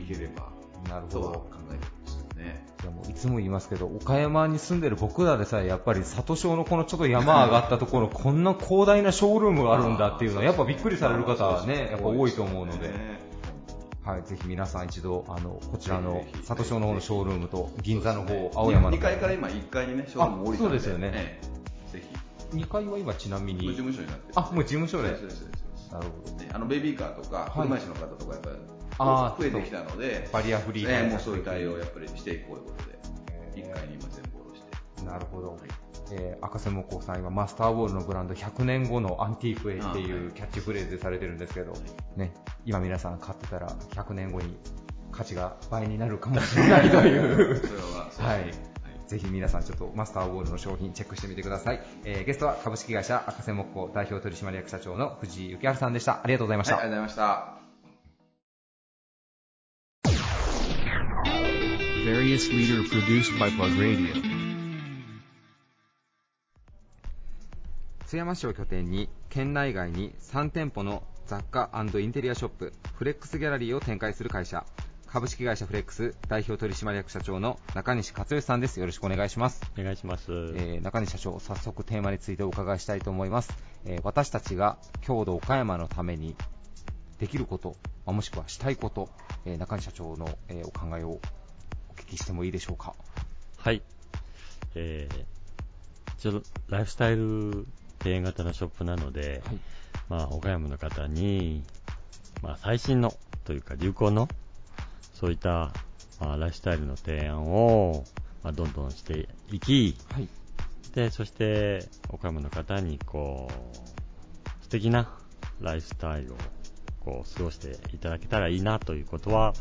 [0.00, 0.48] いければ
[0.88, 1.20] なるほど。
[1.20, 2.66] 考えてますよね。
[2.82, 13.23] いやもういつも言いますけど、岡山に住んでる僕らでさえ、やっぱり里庄のこのちょっと山上がったところ、こんな広大なショールームがあるんだっていうのは、やっぱびっくりされる方はね、やっぱ多いと思うので。
[14.04, 20.68] はい、ぜひ皆さん一度、あの、こちらの、里庄の方のショールームと、銀座の方、青山の2階から今1階にね、ショールーム降りたんで。
[20.68, 21.40] そうですよね。
[21.90, 22.02] ぜ
[22.52, 22.56] ひ。
[22.58, 23.68] 2階は今ちなみに。
[23.68, 24.32] 事務所になってる。
[24.36, 25.08] あ、もう事務所で。
[25.08, 25.18] なる
[25.90, 26.54] ほど。
[26.54, 34.62] あの、ベビーカーとか、車椅子の方とか、やっぱり、増えてきたので、バリアフリーね、もうそういう対応をやっぱりしていこうということで、1階に今全部下ろし
[34.96, 35.06] て。
[35.06, 35.52] なるほど。
[35.52, 41.72] はいえー、赤瀬木工さん今マスターボールのブランド100年後のアンティークへっていうキャッチフレーズでされてるんですけど、
[42.16, 42.32] ね、
[42.64, 44.56] 今皆さん買ってたら100年後に
[45.12, 47.62] 価値が倍になるかもしれないという
[48.18, 48.74] はい。
[49.06, 51.80] ぜひ皆さんちょっとマスターボールの商品チェックしてみてください。
[52.04, 56.20] えー、ゲストは株式会社赤瀬木工代表取締役社長の藤井幸春さんでした。
[56.24, 56.76] ありがとうございました。
[56.76, 57.64] はい、ありがとうございました。
[62.04, 64.33] various leader produced by Plug Radio.
[68.14, 74.64] 津山市を拠点に県内外に3店舗の雑貨インテリアショップフレックスギャラリーを展開する会社。
[75.08, 78.78] 株式会社フレックス代表取締役社長の中西克義さんです。
[78.78, 79.62] よろしくお願いします。
[79.76, 83.52] お願いします、えー、中西社長早速テーマについてお伺いしたいと思います、
[83.84, 86.36] えー、私たちが郷土岡山のために
[87.18, 87.74] できること、
[88.06, 89.08] もしくはしたいこと、
[89.44, 91.18] えー、中西社長の、えお考えを
[91.96, 92.94] 聞きしてもいいでしょうか？
[93.56, 93.82] はい。
[94.76, 97.66] えー、ちょっとライフスタイル
[98.04, 99.58] 庭園型のショップなので、はい、
[100.08, 101.62] まあ、岡山の方に、
[102.42, 103.14] まあ、最新の
[103.44, 104.28] というか流行の、
[105.14, 105.72] そういった、
[106.20, 108.04] まあ、ライフスタイルの提案を、
[108.42, 110.28] まあ、どんどんしていき、はい、
[110.94, 115.10] で、そして、岡山の方に、こう、素敵な
[115.60, 116.36] ライフスタイルを、
[117.00, 119.54] こう、過ごしていただけたらいいなということは、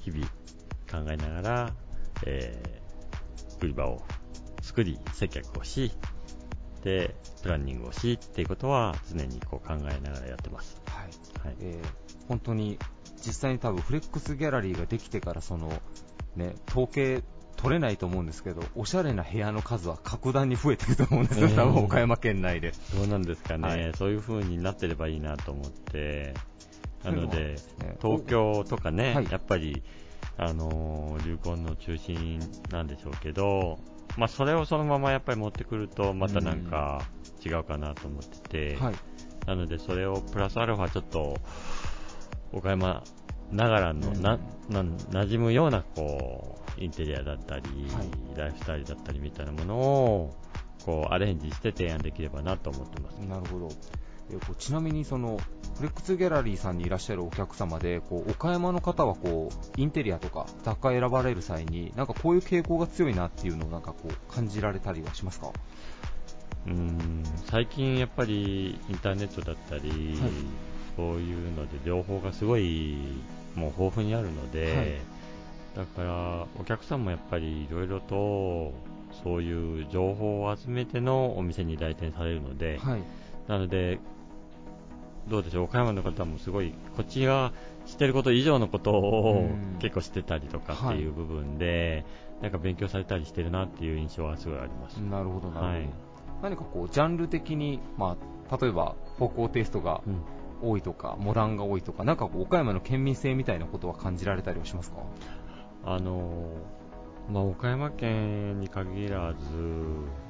[0.00, 0.26] 日々
[0.90, 1.72] 考えながら、
[2.26, 4.02] えー、売り場を
[4.62, 5.92] 作り、接客をし、
[6.82, 10.80] で、プランニングをしっていうことは常にこう考えながらやってます。
[10.86, 11.46] はい。
[11.46, 12.78] はい、えー、本当に
[13.24, 15.70] 実際に多分フレックスギャラリーができてからその、
[16.36, 17.22] ね、統計
[17.56, 21.50] 取れないと思うんですけど、おしゃれな部屋の数は格段に増えてると思うんですよ、え。
[21.50, 22.72] ー、多分岡山県内で。
[22.94, 26.34] どうなんですかね、はい、そういう風になってればいいなと思って、
[27.04, 29.82] なので、ね、東京とかね、はい、やっぱり
[30.38, 32.40] あの流行の中心
[32.70, 33.78] なんでしょうけど、
[34.16, 37.02] まあ、それをそのままやっぱり持ってくると、またなんか
[37.44, 38.94] 違うかなと思ってて、はい、
[39.46, 41.36] なのでそれをプラスアルファちょっと、
[42.52, 43.02] 岡山
[43.52, 48.02] ながらのな、な、馴染むような、こう、インテリアだったり、は
[48.34, 50.36] い、ライフスタイルだったりみたいなものを、
[50.84, 53.14] こう、アレンジして提案できればなと思ってます。
[53.18, 53.68] なるほど。
[54.30, 55.38] えー、こうちなみにその
[55.80, 65.50] フレックスギャラリーさんにいらっしゃるお客様でこう岡山の方はこうインテリアとか雑貨選ばれる際になんかこういう傾向が強いなっていうのをなんかこう感じられたりはしますか？
[66.66, 70.30] うん最近やっぱりインターネットだったり、はい、
[70.98, 72.98] そういうので情報がすごい
[73.54, 78.74] もう豊富にあるので、はい、だからお客さんもやっぱりいろいろと
[79.24, 83.02] そういう情報を集めてのお店に来店されるので、はい、
[83.48, 83.98] なので
[85.28, 87.52] どうでしょう、岡山の方もすごい、こっちが
[87.86, 92.04] 知ってること以上のことを結構知ってたりとかっていう部分で、
[92.34, 94.96] はい、なんか勉強されたりしてるなっていう印象はすごいあります。
[94.96, 95.66] なるほど、なるほど。
[95.66, 95.88] はい、
[96.42, 98.16] 何かこう、ジャンル的に、ま
[98.50, 100.00] あ、例えば、方向テイストが
[100.62, 104.98] 多いとか、モダンが多いとか、なんかこう岡山の県民性みたいなことは感じられたりはしますか？
[105.84, 106.48] あの
[107.32, 109.38] まあ、岡山県に限らず、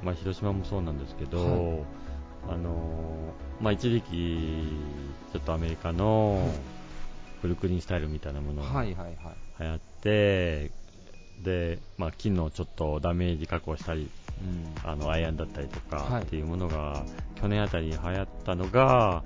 [0.03, 1.85] まあ、広島もそうなんですけど、はい、
[2.49, 4.69] あのまあ、一時期、
[5.33, 6.51] ちょっとアメリカの
[7.43, 10.71] ブルックリンスタイルみたいなものが流行って、
[11.43, 14.11] で、まあ、木のちょっとダメージ加工したり、
[14.43, 17.05] うん、あのアイアンだったりとかっていうものが、
[17.41, 19.23] 去年あたりに流行ったのが、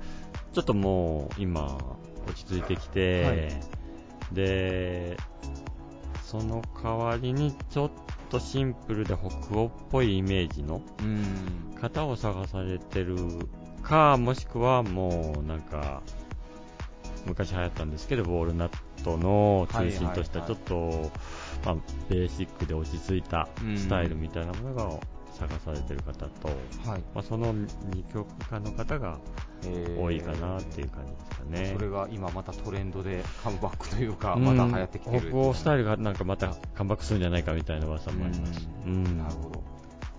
[0.52, 1.78] ちょっともう今、
[2.26, 5.16] 落ち着いてきて、はい、で、
[6.24, 7.90] その代わりにちょっ
[8.34, 10.82] とシンプルで北欧っぽいイメージの
[11.80, 13.16] 方を探されてる
[13.82, 16.02] か、もしくはもうなんか、
[17.26, 18.70] 昔流行ったんですけど、ウォールナッ
[19.04, 21.12] トの中心としたちょっと、
[21.64, 21.76] まあ、
[22.08, 24.90] ベーシックで落ち着いたスタイルみたいなものが
[25.34, 26.48] 探されてる方と、
[26.88, 27.52] はいまあ、その
[27.92, 29.18] 二極化の方が
[29.98, 31.72] 多いかなっていう感じですかね。
[31.74, 38.68] それが今またトレンドでカムバックというか、また流行ってきてる北欧スタイルがなんかまたカムバックするんじゃないかみたいな噂もあります。
[38.86, 39.62] うん、なるほど。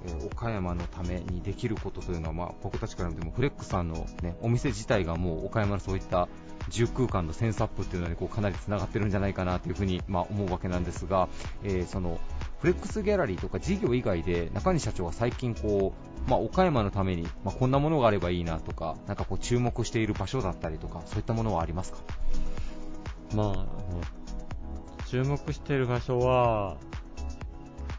[0.07, 6.27] え岡山のためにできることというのは、まあ、僕たちから見てもフレックさんの、ね、お店自体がもう岡山のそういった
[6.69, 11.29] 住空間のセンスアップっていうのにこうかなりつながってるんじゃないかなというふに、ま、思うわけなんですが、
[11.63, 12.19] えー、その
[12.59, 15.93] フレックスギャラリーとか事業以外で中西社長が最近こ
[16.27, 21.99] う、まあ、岡山のために、まあ、こんなものがあればいいなとかなんかこう注目している場所だったりとかそういったものはありますか、
[23.35, 26.77] まあ、注目している場所は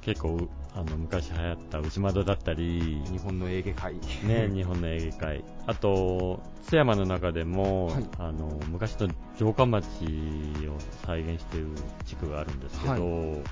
[0.00, 3.94] 結構あの昔流行った内窓だったり日本のエーゲ海
[4.28, 11.68] ね日本のエーゲ海あと津山の中でも、はい、あの昔の城下町を再現している
[12.04, 13.42] 地区があるんですけど、はい。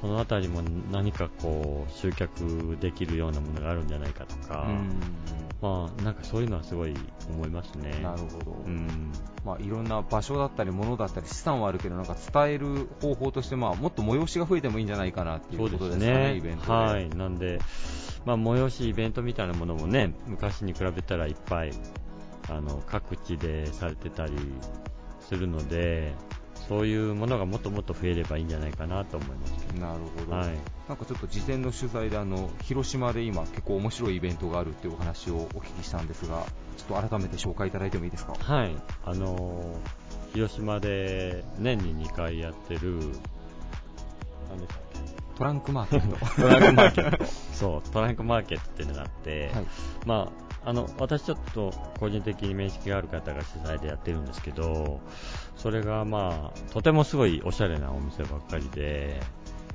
[0.00, 4.66] そのあたりも何かこう集客できるようなものがあるんじゃないかとか、
[5.62, 6.94] まあなんかそういうのはすごい
[7.30, 7.92] 思いますね。
[8.02, 8.50] なるほど。
[8.66, 9.12] うん。
[9.44, 16.06] まあいろんな場所だったり物だったり資産はあるけどなんか伝える方法としてまあもっと催しが増えてもいいんじゃないかなっていうことですね。
[16.32, 16.72] ねイベントで。
[16.72, 17.08] はい。
[17.10, 17.60] なんで
[18.26, 21.70] まあ催しイベントみたいなものもね昔に比べたらいっぱい
[22.50, 24.32] あの各地でされてたり
[25.20, 26.12] するので。
[26.72, 29.50] そういうものがもっともっと増えればいいんじゃないかなと思います。
[29.78, 30.48] なるほど、はい、
[30.88, 36.46] なんかちょっと事前の取材であの広島で今結構面白いイベントがあるっていうお話をお聞きしたんですが
[36.78, 38.34] ちょっと改めて紹介いただいてもいいですか？
[38.38, 38.74] はい。
[39.04, 43.00] あのー、広島で年に2回やってる
[45.36, 46.42] トランクマーケット。
[46.42, 47.24] トランクマーケット。
[47.52, 49.66] そうトランクマーケットっていうのがあって、はい、
[50.06, 55.00] まああの私ちょっと個人的に面識がある方が主催でやってるんですけど
[55.56, 59.20] それがまあ、とてもすごいおしゃれなお店ばっかりで、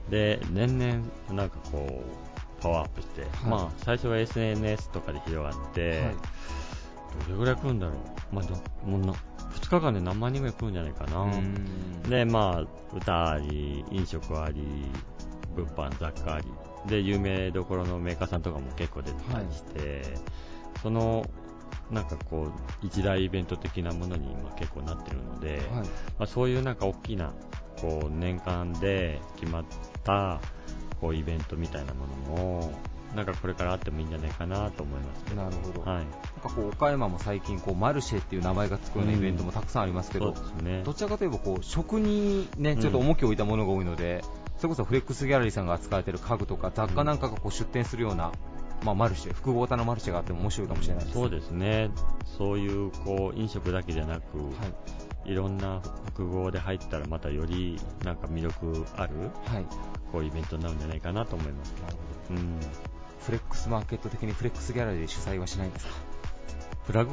[0.10, 6.00] で、年々なんかこう、パワーアップして、はい、まあ、最初は SNS とかで広がって、はい、
[7.28, 8.36] どれぐらい来るんだろう。
[8.36, 11.26] まあ、どもうな2日間で何万人ぐらい来るんじゃないかな。
[12.10, 14.62] で、まあ、歌あり、飲食あり、
[15.56, 16.45] 物販、雑貨あり、
[16.88, 20.02] で、有名どころのメーカーさんとかも結構出てたりして、はい、
[20.81, 21.25] その
[21.91, 22.47] なんかこ
[22.83, 25.83] う、一大イベント的なものに今結構なってるので、はい、ま
[26.19, 27.33] あ、そういうなんか大きな、
[27.79, 29.65] こう、年間で決まっ
[30.03, 30.41] た、
[30.99, 32.73] こう、イベントみたいなものも、
[33.15, 35.89] なんかこれからあってもいいんじゃないかなと思いますなるほど。
[35.89, 35.99] はい。
[35.99, 40.83] なんかこう、岡山も最近、こう、マルシェっていう名前がつくようなイベントもたくさんありますけど、うん、ね。
[40.83, 48.31] どちらかといえば、こう、食にね、ちょっと重きを置いたものが多いので、うん、それこそフレックスギャラリーさんが扱われている家具とか雑貨なんかがこう出店するような
[48.83, 51.89] まあ、マルシェ、複合型のマルシェがあっても面白いかもしれないですそうですね、
[52.37, 54.43] そういうこう飲食だけじゃなく、は
[55.25, 59.13] い、いろんな複合で入ったらまたよりなんか魅力ある、
[59.45, 59.65] はい、
[60.11, 61.73] こうイベントになるんじゃないかなと思います。
[61.81, 61.95] なる
[62.29, 62.59] ほど、うん、
[63.21, 65.93] フレックスマーケット的にフレックスギャラリーで主催はしないんですか？
[66.85, 67.11] プラグ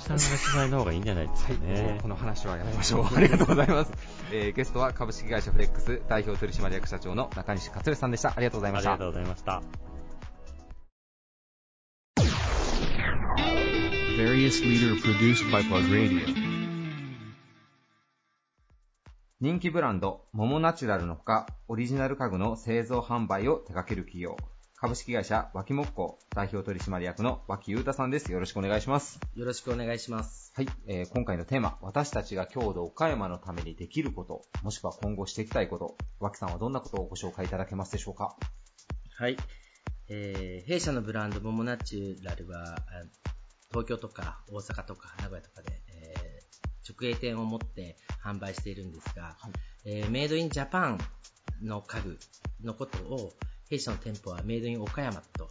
[0.00, 1.82] さんが主催の方がいいんじゃないですかね。
[1.92, 3.06] はい、この話はやめましょう。
[3.16, 3.92] ありがとうございます。
[4.30, 8.30] えー、ゲストは株式会社フレックス代表取締役社長の中西克義さんでした。
[8.30, 8.92] ありがとうございました。
[8.92, 9.93] ありがとうございました。
[14.16, 16.26] Various leader produced by Plug Radio
[19.40, 24.36] 人気ブランド、モモナチュラルのほか、オリジナル家具の製造販売を手掛ける企業、
[24.76, 28.32] 株式会社脇木工代表取締役の脇裕太さんです。
[28.32, 29.20] よろしくお願いします。
[29.34, 30.52] よろしくお願いします。
[30.54, 38.36] はい、えー、今回のテーマ、私たちが郷土岡山のためにできること、もしくは今後していきたいこと、脇さんはどんなことをご紹介いただけますでしょうか？
[39.18, 39.36] はい。
[40.08, 42.76] えー、弊社のブランドモモナチュラルは、
[43.70, 49.52] 東京とか大阪とか名古屋とかで、えー、直営店を持って販売しているんですが、はい、
[49.86, 50.98] えー、メイドインジャパン
[51.62, 52.18] の家具
[52.62, 53.32] のことを、
[53.70, 55.48] 弊社の店舗はメイドイン岡山と、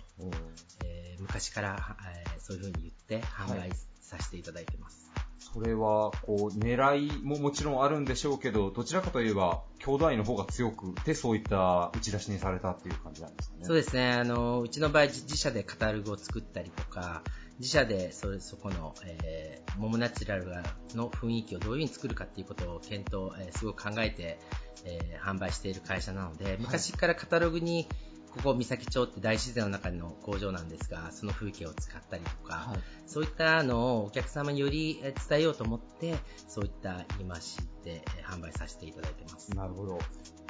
[0.86, 3.72] えー、昔から、えー、そういうふうに言って販売
[4.02, 5.23] させていただいてます。
[5.44, 13.66] それは、こう、狙いももちろんあるんでしょうけど、どちらかといえば、兄弟の方が強くて、そういった打ち出しにされたっていう感じなんですかね。
[13.66, 14.14] そうですね。
[14.14, 17.24] あの、うちの場合、自社でカタログを作ったりとか、
[17.60, 20.46] 自社でそそこの、えー、モモナチュラル
[20.96, 24.40] の雰囲気をどういうふうに作るかっていうことを検討、えー、すごく考えて、
[24.86, 27.88] えー、販売している会社なので、昔からカタログに、
[28.36, 36.16] ここ三崎町って大自然の中の工場なんですが、その風景を使ったりとか、はい、そういったのをお客様により伝えようと思って、
[36.48, 39.56] そういった言い回しで販売させていただいてます。
[39.56, 40.00] なるほど。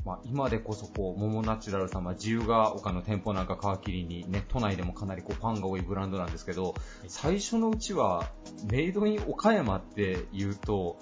[0.05, 6.75] まあ、今でこそこう、モモナチュラル様、自由が丘の店舗なんか皮切りにね、都内でもかなりこうファンが多いブランドなんですけど、
[7.07, 8.29] 最初のうちは、
[8.69, 10.99] メイドイン岡山って言うと、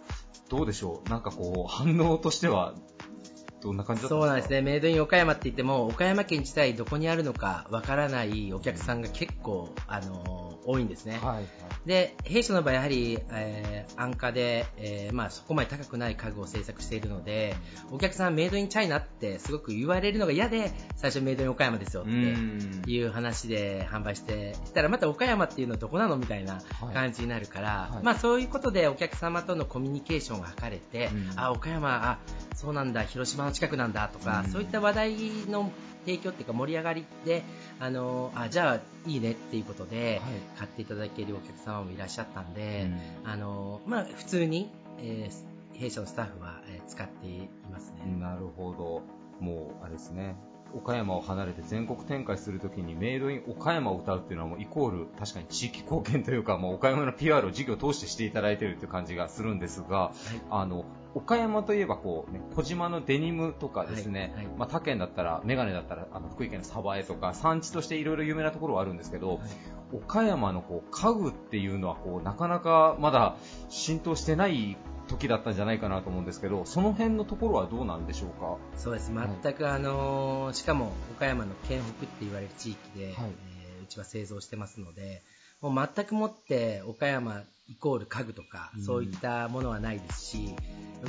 [0.49, 2.75] どうでしょうなんかこう、反応としては
[3.62, 4.62] どんな感じだったそうなんですね。
[4.62, 11.20] メイドイン岡山って言っても、岡山県自体どこにあるのかわからないお客さんが結構、あのー、多いんですね。
[11.22, 11.45] はい、はい、
[11.86, 17.55] で、弊社の場合やはり、えー、安価で、えー、まあそこまで高くない家具を製作しているので、
[17.91, 26.62] お客さんメイドインチャイナってすごく言われるのが嫌で、最初メイドイン岡山ですよっていう話で販売して、したらまた岡山っていうのはどこなのみたいな
[26.93, 27.95] 感じになるから、はい。
[27.95, 32.20] はい、まあそういうことでお客様とのコミュニケーションが図れて、あ、岡山、あ、
[32.55, 35.15] そうなんだ、広島の近くなんだとか、うん、そういった話題
[35.49, 35.71] の
[36.05, 37.43] 提供っていうか盛り上がりで、
[37.79, 40.21] あの、あ、じゃあいいねっていうことで、
[40.57, 42.89] 買っていただけるお客様もいらっしゃったんで、
[43.23, 48.19] うん、あの、まあ、普通に、えー、弊社のスタッフは、えー、使っていますね。
[48.19, 49.03] なるほど。
[49.43, 50.35] もう、あれですね。
[50.76, 64.45] 岡山を離れて全国展開するときにメイドイン岡山を歌うっていうのはもうイコール確かに地域貢献というかもう岡山の PR を事業を通してしていただいているという感じがするんですが、はい、あの岡山といえばこう、ね、小島のデニムとかですね、はい。
[64.45, 69.39] はい、まあ、他県だったら、メガネだったら、あの、福井県の鯖江とか、産地としていろいろ有名なところはあるんですけど、はい、
[69.93, 73.36] 岡山のこう、家具っていうのはこう、なかなかまだ
[73.67, 74.78] 浸透してない
[75.12, 78.57] 時だったんじゃないかなと思うんですけど、その辺のところはどうなんでしょうか？
[78.78, 79.12] そうです。
[79.14, 85.22] 全く、あのー、しかも岡山の県北って言われる地域で、えー、うちは製造してますので、
[85.62, 90.55] もう全くもって岡山イコール家具とか、そういったものはないですし、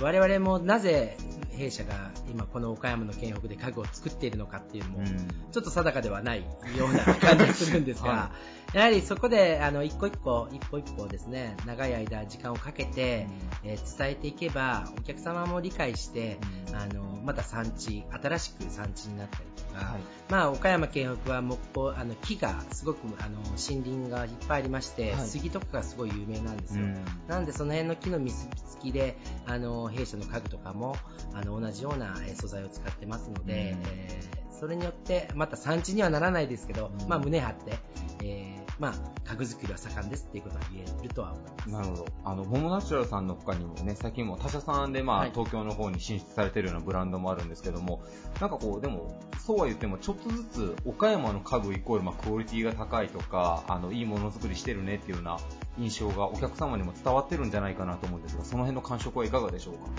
[0.01, 1.17] 我々もなぜ
[1.51, 5.05] 弊社が今この岡山の県北で家具を作っているのかっていうのも、
[5.53, 6.41] ちょっと定かではない
[6.77, 8.31] ような感じがするんですが、は
[8.75, 13.27] い、やはりそこであの一個一個、一歩一歩ですね、長い間時間をかけて、
[13.65, 16.39] えー、伝えていけば、お客様も理解して、
[16.73, 20.01] あの、また産地、新しく産地になったりとか、はい、
[20.31, 26.85] まあ岡山県北は木工、あの木がすごくあの森林がいっぱいありまして、はい、杉とかがすごい有名なんですよ。
[27.29, 29.17] なんでその辺の木の結びつきで、
[29.47, 30.97] あの弊社の家具とかも
[31.35, 37.79] あの同じような素材を使ってますので、えー、それによってまた産地にはならないですけど、まあ、胸張って、
[38.23, 38.95] えーまあ、
[39.31, 41.71] 家具作りは盛んですっていうことは言えるとは思います。
[41.71, 42.07] なるほど。
[42.25, 48.03] あの、モモナチュラルさんの他にもね、最近も他社さんで、まあ、はい、東京の方に進出されてるようなブランドもあるんですけども、
[48.41, 55.37] なんかこう、でも、そうは言っても、ちょっとずつ、岡山の家具イコール、まあ、クオリティが高いとか、あの、いいものづくりしてるねっていうような
[55.79, 59.91] 印象がお客様にも伝わってるんじゃないかなと思うんですが、その辺の感触はいかがでしょうか？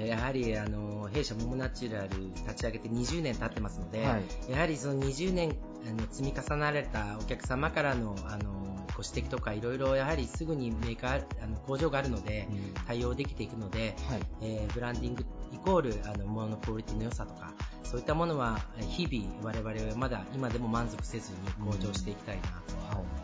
[0.00, 5.56] やはりあの弊社モモナチュラル立ち上げて20年経ってますので、はい、やはりその20年
[5.88, 8.66] あの積み重なられたお客様からのあの
[8.96, 12.48] ご指摘とかいろいろやはりすぐにメーカーあの工場があるので
[12.86, 17.52] 対応できていくので、はい、えー、ブランディングイコールあの物のクオリティの良さとか
[17.84, 22.96] そういったものは日々我々はまだ今でも満足せずに向上していきたいなと。
[22.96, 23.06] は思い。
[23.06, 23.18] ま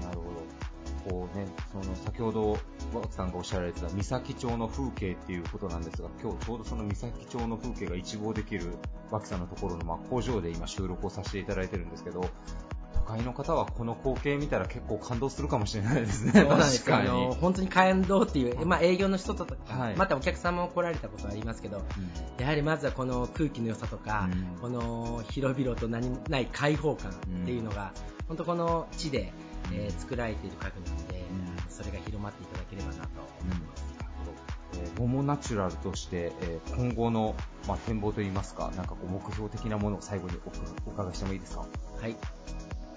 [0.00, 0.06] す。
[0.06, 0.49] なるほど
[1.08, 2.58] こうね、その先ほど
[2.92, 8.74] 若木さんがおっしゃられてた三崎町の風景っていうことなんですが、今日ちょうどその三崎町の風景が一望できる
[9.10, 12.28] 脇さんのところのま工場で今収録をさせていただいてるんですけど、
[12.94, 16.32] 都会の方はこの光景見たら結構感動するかもしれないですね。
[16.40, 29.32] そうなんですあの本当に感動っていう、まあ、営業の人とか、はい、またお客様も来られたことはありますけど、うん、やはりまずはこの空気の良さとか、うん、この広々と何もない開放感っていうのが、うん、本当この地で
[29.72, 33.00] えー、作られている家具なので、うん、それが広まっていただければなと
[33.40, 33.84] 思います。
[34.74, 37.34] えー、モモナチュラルとして、えー、今後の、
[37.66, 40.38] まあ、展望といいますか、なんかこう目標的なものを最後に
[40.86, 41.66] お伺いしてもいいですか？
[42.00, 42.16] はい。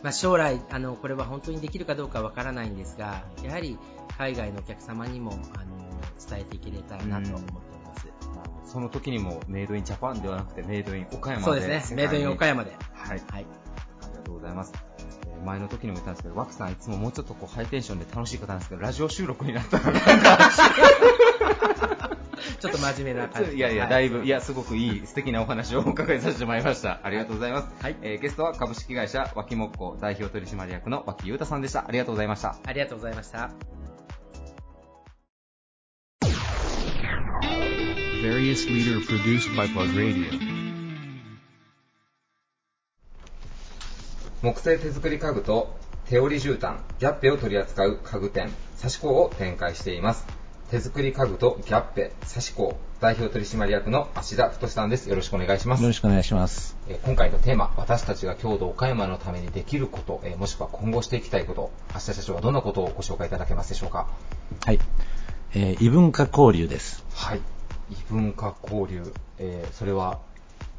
[0.04, 3.80] まあ、将来、あの、これは本当にできるかどうかわからないんですが、やはり
[4.18, 5.78] 海外のお客様にも、あの、
[6.30, 8.08] 伝えていけれたらなと思っております。
[8.64, 11.46] うん、その時にもメイドインジャパンではなくてメイドイン岡山で。
[11.46, 12.76] そうですね、メイドイン岡山で。
[12.94, 13.24] はい。
[13.30, 13.46] はい。
[14.02, 14.74] ありがとうございます。
[15.44, 19.84] 前の時にも言ったんですけど、枠さんいつももうちょっとこうハイテンションで楽しい方なんですけど、ラジオ収録になったら
[22.60, 23.52] ちょっと真面目な感じ。
[23.58, 27.02] いやいや、だいぶ、いや、すごくいい、素敵なお話をお伺いさせてもらいました。
[27.04, 27.68] ありがとうございます。
[27.84, 27.98] はい。
[28.02, 31.86] えー、ゲストは株式会社脇木工代表取締役の脇裕太さんでした。
[31.88, 32.56] ありがとうございました。
[32.66, 33.52] ありがとうございました。
[38.24, 40.53] various leader produced by Plug Radio.
[44.44, 45.74] 木製手作り家具と
[46.10, 50.28] 手織り絨毯、ギャッペを取り扱う家具店、サシコを展開しています。
[50.70, 55.08] 手作り家具とギャッペ、サシコ代表取締役の芦田太さんです。
[55.08, 55.84] よろしくお願いします。
[55.84, 56.76] よろしくお願いします。
[56.90, 64.10] え今回のテーマ、私たちが郷土岡山のためにできること、えもしくは今後していきたいこと、芦田社長はどんなことをご紹介いただけますでしょうか？
[64.66, 64.80] はい。
[65.56, 67.06] えー、異文化交流です。
[67.14, 67.42] はい。
[67.92, 70.20] 異文化交流、えー、それは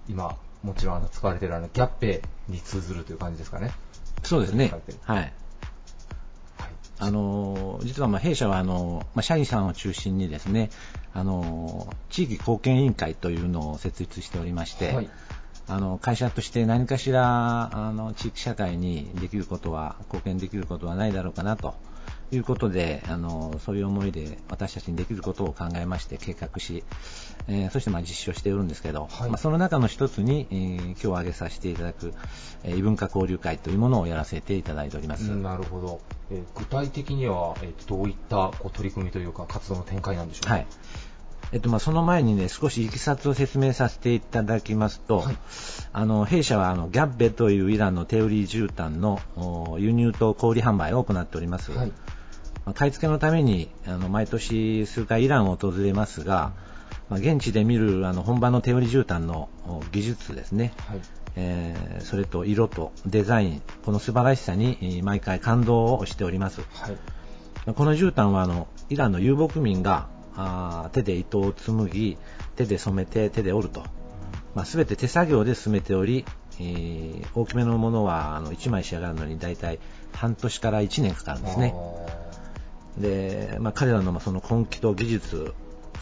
[0.07, 3.73] 今、もちろんあの使われているあのギャッペに通ずるという感じですかね。
[4.23, 4.73] そうですね。
[5.03, 5.33] はい。
[6.99, 10.71] あの実はまあ弊社はあの、まあ、社員さんを中心にですね
[11.13, 15.11] あの地域貢献委員会というのを設立しておりまして、はい、
[15.67, 21.75] あの会社として何かしらあの地域社会にできることは貢献できることはないだろうかなと
[22.33, 26.83] いうことで、あのそういう思いで私たちにできることを考えまして計画し、
[27.47, 32.15] えー、そしてまあ実施をしているんですけど、はい、まあ、その中の一つに、えー、今日挙げさせていただく、
[32.65, 35.31] えー、異文化交流会というものをやらせていただいております。
[35.31, 36.01] なるほど。
[36.31, 40.55] えー、具体的には、えー、どういったこう取り組みというか活動の展開なんでしょうか？
[40.55, 40.67] はい
[41.53, 45.37] えっと、まあその前にね、少しいきさつを説明させていただきますと、はい、
[45.93, 49.21] あの弊社はあのギャッベというイランの手売り絨毯の
[49.79, 51.73] 輸入と小売販売を行っております。
[51.73, 51.93] はい。
[52.65, 56.53] まあ、買い付けのためにあの毎年数回イランを訪れますが、
[57.09, 59.49] まあ、現地で見るあの本場の手織り絨毯の
[59.93, 61.01] 技術ですね、はい、
[61.37, 66.63] えー、それと色とデザイン、この素晴らしさに毎回感動をしております。
[66.73, 72.17] はい、この絨毯はあのイランの遊牧民があ手で糸を紡ぎ、
[72.57, 73.83] 手で染めて手で織ると、
[74.55, 76.25] まあ、全て手作業で進めており、
[76.61, 79.79] えー、大きめのものはあの1枚仕上がるのに大体
[80.13, 81.75] 半年から1年かかるんですね。
[82.99, 85.53] で、まあ、彼らのその根気と技術、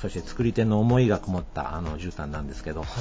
[0.00, 2.94] そして作り手の思いがこもったあの絨毯なんですけど、はい、ま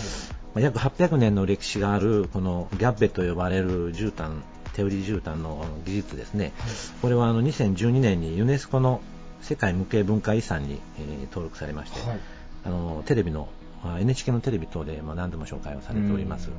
[0.55, 4.41] あ、約800年の歴史があるこのギャッベと呼ばれる絨毯、
[4.73, 6.53] 手売り絨毯の技術ですね、はい、
[7.01, 9.01] これはあの2012年にユネスコの
[9.41, 12.19] 世界無形文化遺産に、えー、登録されまして、はい、
[12.65, 13.47] あのテレビの
[13.83, 16.49] NHK のテレビ等で、まあ、何度も紹介をされております。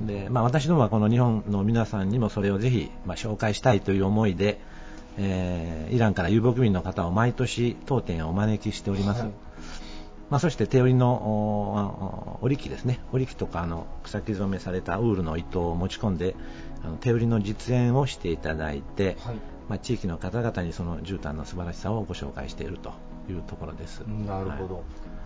[0.00, 4.58] でまあ、私どもはこの日本の皆さんにもそれをぜひ、まあ、紹介したいという思いで、
[5.16, 9.22] えー、イランから遊牧民の方を毎年当店お招きしております。
[9.22, 9.30] はい、
[10.30, 16.34] まあ、そして手織りの織機ですね、織機とかあの草木染めされたウールの糸を持ち込んで
[16.84, 19.36] あの手織りの実演をしていただいて、はい、
[19.68, 22.92] まあ、地域の方々にその絨毯の素晴らしさをご紹介していると
[23.28, 24.00] いうところです。
[24.00, 24.80] なるほど、は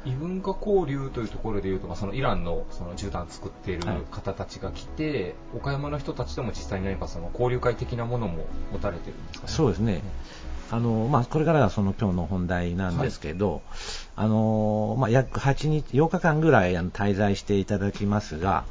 [0.07, 0.11] い。
[0.11, 10.03] 異文化交流というところでいうと、まあ、そのイランのその絨毯を作っている方たちが来て、はい、岡山の人たちとも実際に何かその交流会的なものも持たれてるんですか、ね、そうですね。
[10.68, 13.62] あのまあ、これからがその今日の本題なんですけど、はい、
[14.16, 18.64] あのまあ、約8日、8日間ぐらい滞在していただきますが、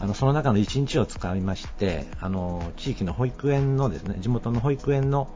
[0.00, 5.28] あのその中の1日を使いまして、あの地域の保育園のですね、地元の保育園の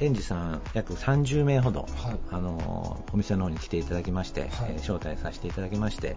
[0.00, 6.16] 園児さん約30名ほど、はい、あのお店の方に来ていただきまして、はい、えー、招待させていただきまして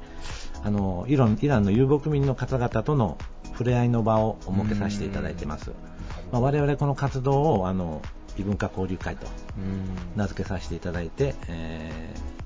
[0.63, 3.17] あのイランイランの遊牧民の方々との
[3.51, 5.71] 触れ合いの場を設けさせていただいています、
[6.31, 8.01] まあ、我々この活動をあの
[8.37, 9.27] 異文化交流会と
[10.15, 12.37] 名付けさせていただいて、えー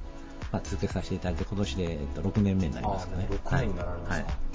[0.52, 3.28] まあ、続けさせていただいて今年で6年目になりますかね。
[3.30, 4.51] 6年になられますか、はい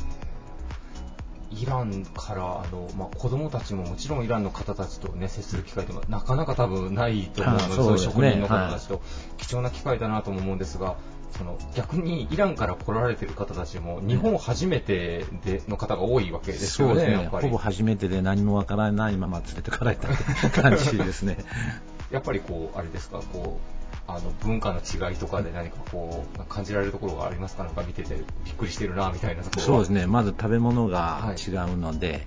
[1.51, 9.01] イランからあの、まあ、子供たちももちろんイランの方たちと、ね、接する機会ってなかなか多分ないと思うので、そういう職人の方たちと、
[9.37, 10.97] 貴重な機会だなと思うんですが、
[11.37, 17.29] その逆にイランから来られてる方たちも日本初めてでの方が多いわけですよね、そうですね。
[17.29, 20.09] ほぼ初めてで何もわからないまま連れてかれた
[20.51, 21.37] 感じですね。
[22.11, 23.76] やっぱりこうあれですかこう
[24.09, 30.07] あの文化の違いとかで何かこう感じられるところがありますかなんか見ててびっくりしてるなみたいなところそうですね。
[30.07, 32.27] まず食べ物が違うので、はい、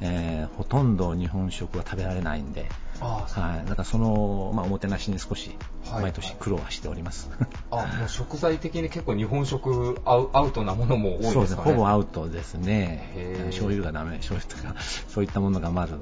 [0.00, 2.68] えー、ほとんど日本食は食べられないんで。
[3.00, 5.56] あはい、だからその、まあ、おもてなしに少し
[5.90, 7.30] 毎年苦労はしております、
[7.68, 11.34] はいはい、あもう食材的に結構日本食アウアウトなものも多いですかね。
[11.34, 11.62] そうですね。
[11.62, 13.46] ほぼアウトですね。
[13.46, 15.94] 醤油がダメ醤油とか そういったものがまず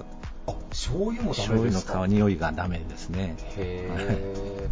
[0.47, 1.93] あ醤油もダメですか？
[1.93, 3.37] 醤油の匂いがダメですね。
[3.57, 4.69] へえ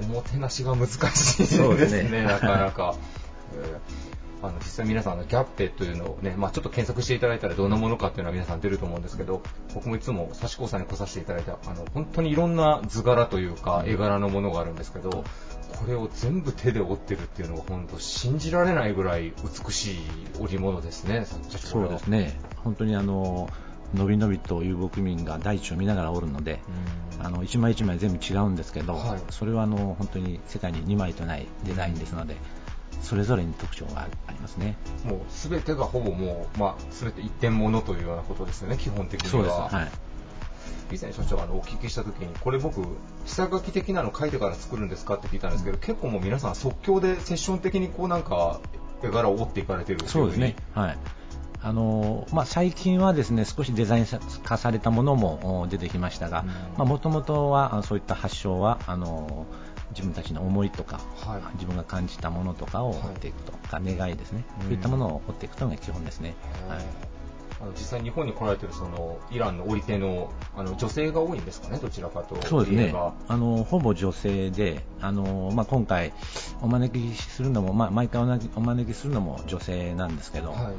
[0.00, 2.22] おもてなしが難しいですね、すね。
[2.22, 2.96] なかなか。
[4.42, 9.42] あの実際皆さんのギャッペというのをね、まあ、ちょっと検索していただいたらどんなものかっていうのは皆さん出ると思うんですけど
[9.74, 19.34] 僕もいつも刺し子さんに来させていただいたあの本当にいろんな図柄というか絵柄のものがあるんですけどこれを全部手で折ってるっていうのが本当信じられないぐらい
[19.66, 19.98] 美しい
[20.38, 22.40] 織物ですねそうですね。
[22.64, 23.48] 本当にあの
[23.94, 26.60] のびのびと遊牧民が大地を見ながら折るので、
[27.20, 32.36] あの一枚一枚全部違うんですけど、はい、それはあの本当に世界に2枚とないデザインですので、
[33.02, 34.76] それぞれに特徴がありますね。
[35.04, 39.30] もうすべてがほぼもう、まあ、すべて一点物というようなことですよね、基本的には。
[39.30, 39.74] そうです。
[39.74, 40.10] はい。
[40.92, 42.82] 以前所長あのお聞きしたときにこれ僕
[43.24, 48.60] 下書き的なの書いてから作るんですかって聞いたんですけど、うん、結構もう皆さん即興でセッション的にこうなんか
[49.02, 50.98] 絵柄を折っていかれてるそうですねはい
[51.62, 54.06] あのまあ、最近はですね少しデザイン
[54.42, 56.44] 化されたものも出てきましたが
[56.78, 59.46] もともとはそういった発祥はあの
[59.90, 66.34] 自分たちの思いとか、はい、自分が感じたものとかを追っていくとか、はい、願いですね、そういったものを追っていくというのが基本ですね。
[66.68, 67.10] はい。
[67.60, 72.94] あの実際日本に来られてるそのイランの織り手のあの女性が多いんですかね、どちらかとそうですね、
[73.28, 76.14] あのほぼ女性で、あのまあ、今回
[76.62, 80.74] お招きするのも、まあ、毎回お招きするのも女性なんですけど、はい、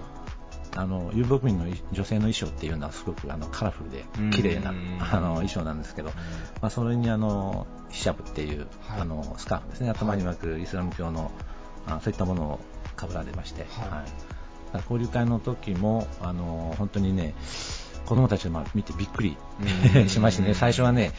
[0.75, 6.09] あの遊牧民の女性の衣装っていうのはすごくあのカラフルで綺麗なあの衣装なんですけど、
[6.61, 9.89] まあ、それにあのヒシャブっていう、はい、あのスカーフですね。
[9.89, 11.31] 頭に巻くイスラム教の、
[11.87, 12.59] あそういったものを
[12.95, 14.05] かぶられまして、は
[14.73, 17.33] い、交流会の時もあの本当にね
[18.05, 19.37] 子供たちが見てびっくり
[20.07, 20.53] しましてね。
[20.53, 21.11] 最初はね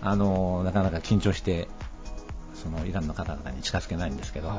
[0.00, 1.68] あのなかなか緊張して
[2.54, 4.56] そのイランの方々に近づけないんですけど、はい、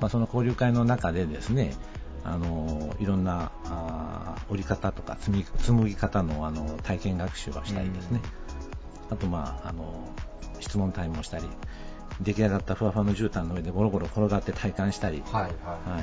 [0.00, 1.74] まあ、その交流会の中でですね
[2.24, 3.50] あのいろんなあ
[4.50, 8.20] 折り方とか紡ぎ方のあの体験学習をしたりですね、
[9.10, 10.08] あと、まあ、あの
[10.60, 11.44] 質問タイムをしたり
[12.20, 15.50] 出来上がったふわふわの絨毯の上でゴロゴロ転がって体感したり、はいはい。
[15.50, 16.00] は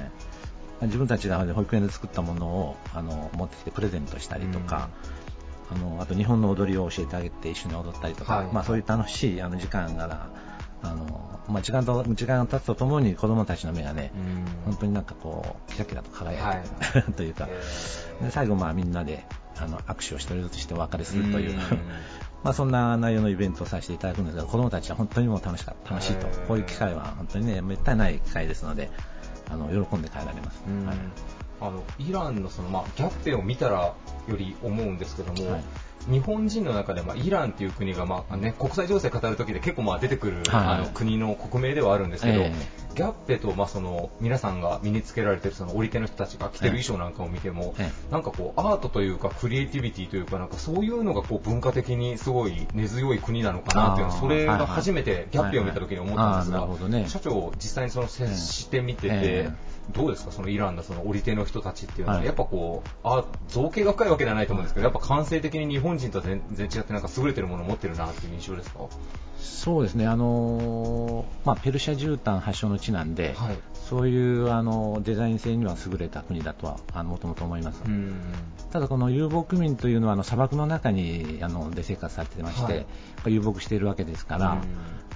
[0.84, 4.90] い、自分たちが保育園で作ったものをあの持ってきてプレゼントしたりとか、
[5.72, 10.30] あのあと日本の踊りを教えてあげて一緒に踊ったりとか、はい、まあ、そういう楽しいあの時間が
[10.84, 14.12] あのまあ、時間と時間が経つとともに子供たちの目がね、
[14.66, 17.48] 本当になんかこうキラキラと輝いて、はい、 というか、
[18.22, 19.26] で最後まあみんなで
[19.58, 21.58] あの握手を一人ずつしてお別れするという、
[22.44, 25.92] まあそんな内容のイベントをさせていただくんですが、子供たちは本当にもう楽しかった。
[25.92, 28.90] 楽しいと、こういう機会は本当にねめったにない機会ですので、
[29.50, 30.64] あの喜んで帰られます。
[30.86, 30.98] はい、
[31.62, 33.96] あのイランのそのまあギャッペを見たらよ
[34.30, 35.52] り思うんですけども。
[35.52, 35.64] はい
[36.10, 68.80] 日本人の中で、まあ、イランという国が、まあね、国際情勢を語るときで結構まあ出てくる、はい、あの国の国名ではあるんですけど、えー、ギャッペと、まあ、その皆さんが身につけられているその織り手の人たちが着てる衣装なんかを見ても、えー、なんかこうアートというかクリエイティビティというかなんかそういうのがこう文化的にすごい根強い国なのかなというのそれが初めてギャッペを見たときに思ったんですが、ね、社長実際にその接してみてて、えーどうですか、そのイランのその織り手の人たちっていうのは、はい、やっぱこう、あ造形が深いわけではないと思うんですけど、やっぱ感性的に日本人とは全然違って、なんか優れてるものを持ってるなっていう印象ですか？
[69.40, 77.82] そうですね、あのまあ、ペルシャ絨毯発祥の地なんで、はい、そういうあのデザイン性には優れた国だとはもともと思います。
[78.72, 82.86] ただ、この遊牧民というのはあの砂漠の中にあので生活されてまして、
[83.24, 84.62] はい、遊牧しているわけですから、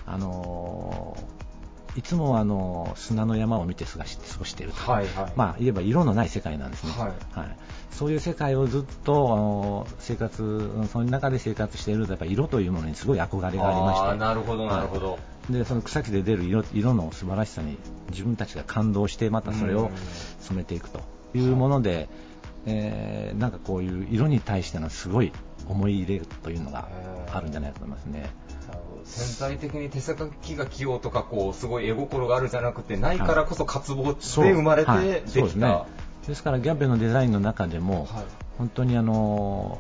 [0.08, 1.16] あの
[1.96, 7.58] いつもあの砂の山を見て過ごして過ごしていると、はいはい、まあ言えば色のない世界なんですね、はい、はい、
[7.92, 14.18] そういう世界をずっとあの生活その中で生活しているとやっぱ色というものにすごい憧れがありまして。
[14.18, 15.18] なるほどなるほど、は
[15.50, 17.78] い、でその草木で出る色色の素晴らしさに
[18.10, 19.90] 自分たちが感動してまたそれを
[20.42, 21.02] 染めていくと
[21.34, 22.10] いうもので、
[22.66, 25.32] えー、なんかこういう色に対してのすごい
[25.68, 26.90] 思い入れというのが
[27.32, 28.30] あるんじゃないかと思いますね。
[29.16, 35.84] 潜在的に手先が器用とかこうすごい絵心があるじゃなくてないからこそ渇望で生まれてできた、はい、ですね、
[36.28, 38.26] ですからギャベのデザインの中でも、はい、
[38.58, 39.80] 本当にあの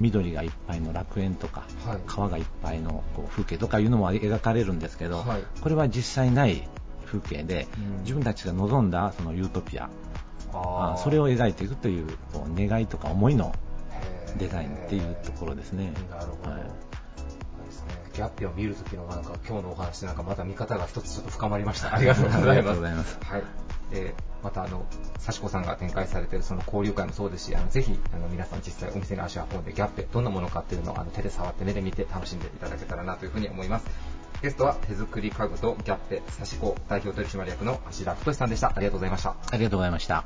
[0.00, 5.24] 緑がいっぱいの楽園とか、はい、川がいっぱいのこう風景とかいうのも描かれるんですけど、
[5.60, 6.66] これは実際ない
[7.04, 9.90] 風景で、うん、自分たちが望んだそのユートピア。
[10.52, 13.54] あそれを描いていくというこう願いとか思いの
[14.38, 15.92] デザインっていうところですね。
[16.10, 16.89] なるほど、はい
[18.14, 21.94] ギャッペを見るときのなんか今日のお話なんかまた見方が一つちょっと深まりました。
[21.94, 22.50] ありがとうございます。
[22.50, 23.18] ありがとうございます。
[23.22, 23.42] はい。
[23.92, 24.86] えー、またあの、
[25.18, 33.86] 幸子さんが展開されているその交流会もそうですし、あのぜひあの皆さん実際お店に足を運んでギャッペどんなものかっていうのをあの手で触って目で見て楽しんでいただけたらなというふうに思います。
[34.42, 38.68] ゲストは手作り家具とギャッペ幸子代表取締役の芦田太さんでした。
[38.68, 39.36] ありがとうございました。
[39.50, 40.24] ありがとうございました。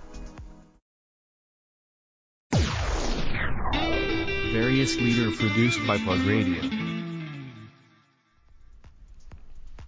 [4.54, 6.83] various leader produced by Plug Radio.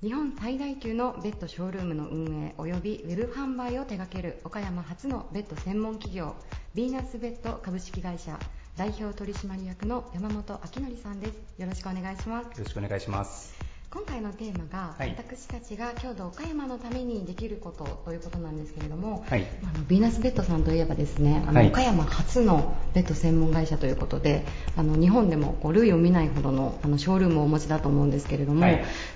[0.02, 6.34] 日本最大級のベッドショールームの運営及びウェブ販売を手掛ける岡山初のベッド専門企業
[6.74, 8.38] ヴィーナスベッド株式会社
[8.76, 11.32] 代表取締役の山本明則さんです。
[11.58, 12.58] よろしくお願いします。
[12.58, 13.75] よろしくお願いします。
[13.96, 24.44] 今回のテーマが、はい、私たちが郷土岡山のためにできることということなんですけれども、はい、あのヴィーナスベッドさんといえばですねあの、はい、岡山初のベッド専門会社ということで
[24.76, 28.66] あの日本でもこう類を見ないほどのあのショールームをお持ちだと思うんですけれども、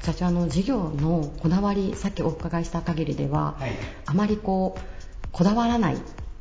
[0.01, 3.59] 社長の事業のこだわりさっきお伺いした限りでは、
[4.07, 5.99] あまりこうこだわらない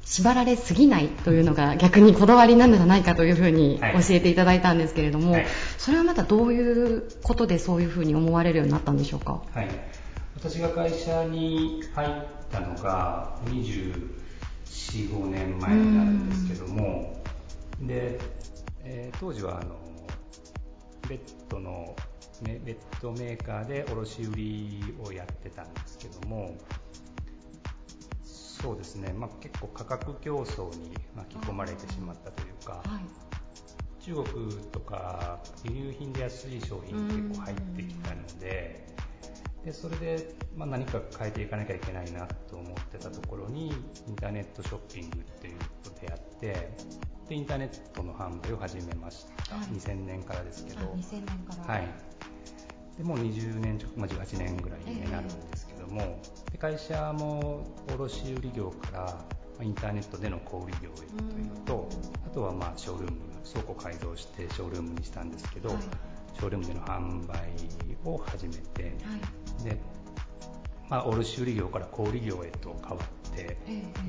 [0.10, 5.46] 縛られすぎないというのが逆にこだわりなのではないかというふうに教えていただいたんですけれども、はい、
[5.78, 9.68] それはまたどういうことでそういうふうに思われるようになったんでしょうか、はい、
[10.36, 12.12] 私が会社に入っ
[12.52, 13.94] たのが24、
[14.66, 17.22] 5年前になるんですけども、
[17.82, 18.20] で、
[18.84, 19.76] えー、当時はあの
[21.08, 21.96] ベッドの
[22.42, 26.58] ベッドメーカーで卸売をやってたんですけども、
[28.62, 38.88] そうですね、まあ、結構価格競争に巻き込まれてしまったというか、はい、中国とか輸入品で安い商品結構入ってきたので、
[39.64, 46.72] でそれで、まあ、何か変えていかなきゃいけないなと思ってたところにインターネットショッピングっていうのと出会って
[47.30, 50.80] でインターネットの販売を始めました、はい、2000年からですけど。
[50.80, 51.74] 2000年から。
[51.76, 51.88] はい。
[52.98, 59.18] でもう20年まあ、18年ぐらいになるんですけども、で会社も卸売業から
[59.62, 60.94] インターネットでの小売業へ
[61.32, 61.90] というと、
[62.26, 63.18] あとはまあショールーム
[63.50, 65.78] 倉庫改造してショールームにしたんですけど、はい、
[66.36, 67.40] ショールームでの販売
[68.04, 68.90] を始めて、は
[69.62, 69.78] い、で
[70.90, 73.58] まあ、卸売業から小売業へと変わって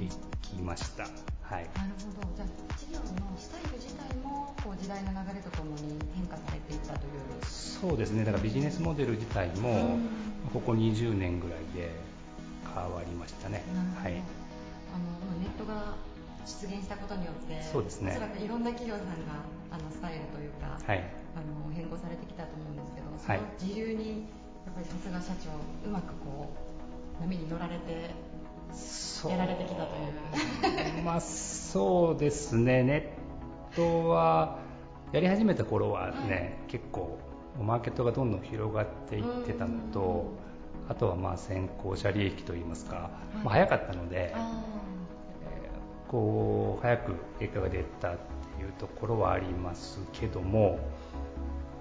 [0.02, 0.08] い
[0.40, 1.04] きました。
[1.42, 2.34] はい、なるほど。
[2.34, 7.10] じゃあ事業のスタイル自体もこう時代の流れとともに変化されていったという。
[7.44, 8.24] そうですね。
[8.24, 9.98] だからビジネスモデル自体も
[10.54, 11.90] ここ20年ぐらいで
[12.74, 13.62] 変わりましたね。
[14.02, 15.96] はい、あのネットが
[16.46, 18.12] 出現したことによってそうですね。
[18.12, 21.04] おそらくいろんな企業さんがあのスタイルというか、はい、
[21.36, 24.26] あの変更されてきたと思うんですけどその自流に
[24.66, 25.50] やっぱりさすが社長
[25.88, 26.50] うまくこ
[27.18, 28.10] う波に乗られて
[29.28, 31.02] やられてきたという。
[31.04, 32.82] まあそうですね。
[32.82, 33.12] ネ
[33.72, 34.58] ットは
[35.12, 37.18] やり始めた頃はね、はい、結構
[37.60, 40.32] マーケットがどんどん広がっていってたのと、
[40.90, 48.16] あとはまあ先行者利益といいますか、はい、まあ、早かったので、えー、こう早く結果が出たっ
[48.56, 50.80] ていうところはありますけども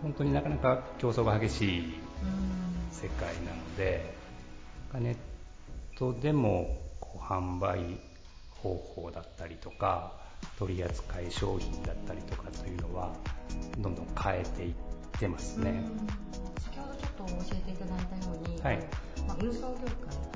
[0.03, 1.93] 本当になかなか競争が激しい
[2.91, 4.14] 世界なので、
[4.93, 5.16] ネッ
[5.97, 7.99] トでもこう販売
[8.62, 10.14] 方法だったりとか
[10.57, 13.12] 取り扱い商品だったりとかというのは
[13.80, 14.74] どんどん変えていっ
[15.20, 15.82] てますね。
[16.60, 18.78] 先ほどちょっと教えていただいたように、はい、
[19.28, 19.88] まあ、運送業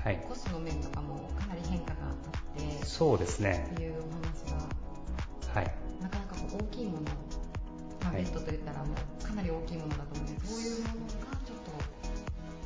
[0.02, 3.70] 界、はい、コストの面とかもかなり変化があってそうですね。
[3.74, 7.04] っていうお話が、はい、なかなかこう大きいもの、
[8.04, 11.08] まあ、ベッドといったらもうかなり大きいものだと思うんですそういうものが
[11.46, 11.58] ちょっ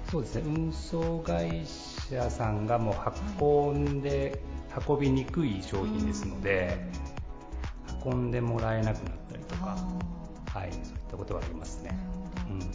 [0.05, 0.43] とそうですね。
[0.45, 1.65] 運送会
[2.09, 4.41] 社さんがもう運んで、
[4.87, 6.77] 運びにくい商品ですので、
[8.05, 9.77] 運んでもらえなくなったりとか、
[10.53, 11.97] はい、そういったことはありますね。
[12.49, 12.67] うん、そ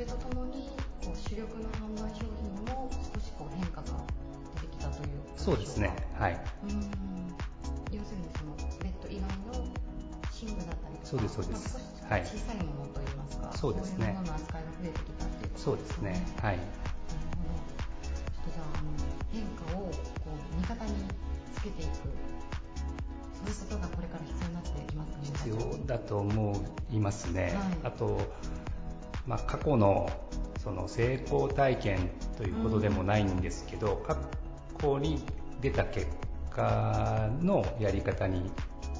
[0.00, 0.68] れとともに
[1.04, 4.04] こう主力の販売商品も少しこう変化が
[4.56, 6.80] 出てきたというそうですね、はい、うん。
[7.92, 9.66] 要するにそのベッド以外の
[10.40, 11.76] 寝具だったりとかそうですそうです、
[12.08, 16.56] はい、小さいものといいますか、そうですね、そういうものの扱いが増えてきたっていうそうですね、はい。
[16.56, 18.88] じゃああの
[19.32, 20.92] 変化をこう味方に
[21.54, 21.90] つけていく
[23.36, 25.24] そういうことがこれから必要になってきますかね。
[25.24, 27.52] 必要だと思いますね、はい、
[27.84, 28.18] あと、
[29.30, 30.10] まあ、過去の
[30.58, 34.18] その成功体験ということでもないんですけど、うん、過
[34.78, 35.22] 去に
[35.60, 36.08] 出た結
[36.50, 38.50] 果のやり方に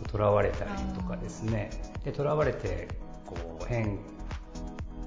[0.09, 1.71] とらわれたりとかですね
[2.05, 2.89] でとらわれて
[3.27, 3.99] こう変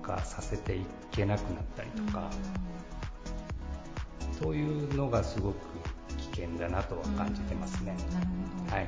[0.02, 2.74] 化させていけなくなったりとか、うん
[4.44, 5.56] そういうのがすごく
[6.34, 7.96] 危険だなとは感じてますね。
[8.70, 8.88] はい。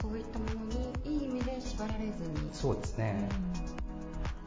[0.00, 2.48] そういったものにいい意味で縛られずに。
[2.50, 3.28] そうですね。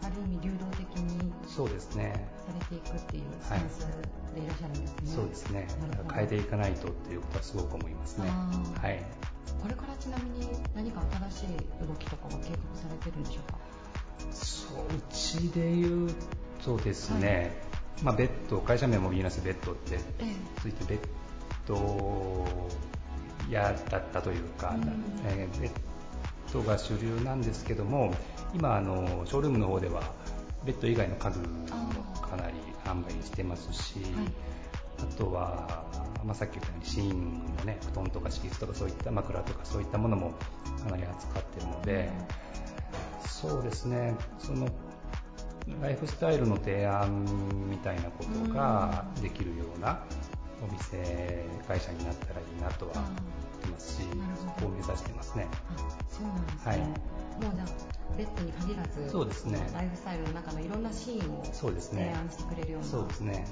[0.06, 3.88] ある意味流動的にそうですねされていくっていうスタンス
[4.36, 4.96] でいらっしゃるんですね。
[4.98, 5.68] はい、そうですね。
[6.14, 8.30] 変えていかないとっていうことはすごく思いますね。
[8.30, 9.04] はい。
[9.62, 11.02] これからちなみに何か
[11.32, 13.58] 新しい動きとかは計画されてるんでしょうか？
[14.32, 16.12] そううちで言う
[16.64, 17.60] とですね、
[17.98, 19.98] はいまあ、ベッド会社名もヴィーナスベッドって
[20.62, 21.00] ついてベッ
[21.66, 22.46] ド
[23.50, 24.84] 屋だったというか、うん、
[25.28, 25.72] えー、ベッ
[26.52, 28.14] ドが主流なんですけども
[28.56, 30.02] 今あのショールームの方では
[30.66, 31.46] ベッド以外の家具も
[32.22, 32.54] かなり
[32.86, 33.98] 販売してますし、
[34.98, 35.84] あとは、
[36.24, 37.20] まあ、さっき言ったように寝具
[37.60, 40.34] のね布団とか敷きとかそういった枕とかそういったものも
[40.82, 42.10] かなり扱ってるので、
[43.28, 44.16] そうですね。
[44.40, 44.70] その
[45.82, 47.26] ライフスタイルの提案
[47.70, 50.00] みたいなことができるような
[50.64, 53.04] お店会社になったらいいなとは
[53.68, 55.48] ますし、そこを目指してますね。
[56.10, 56.72] そうなんですね。
[56.72, 56.90] はい、もう
[57.56, 59.60] じゃあベッドに限らず、そうですね。
[59.74, 61.58] ライフスタイルの中のいろんなシーンを提
[62.14, 62.88] 案してくれるような。
[62.88, 63.46] そうですね。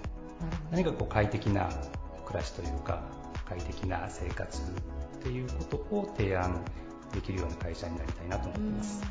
[0.72, 1.70] 何かこう快適な
[2.26, 3.02] 暮らしというか
[3.48, 6.62] 快適な生活っていうことを提案
[7.14, 9.02] できるような会社になりたいなと思ってます。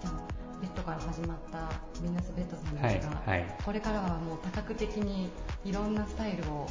[0.00, 1.70] じゃあベッドから始まった
[2.02, 5.30] ビーナスベッドさんですが、はいはい、これからはもう多角的に
[5.64, 6.66] いろんなスタイルを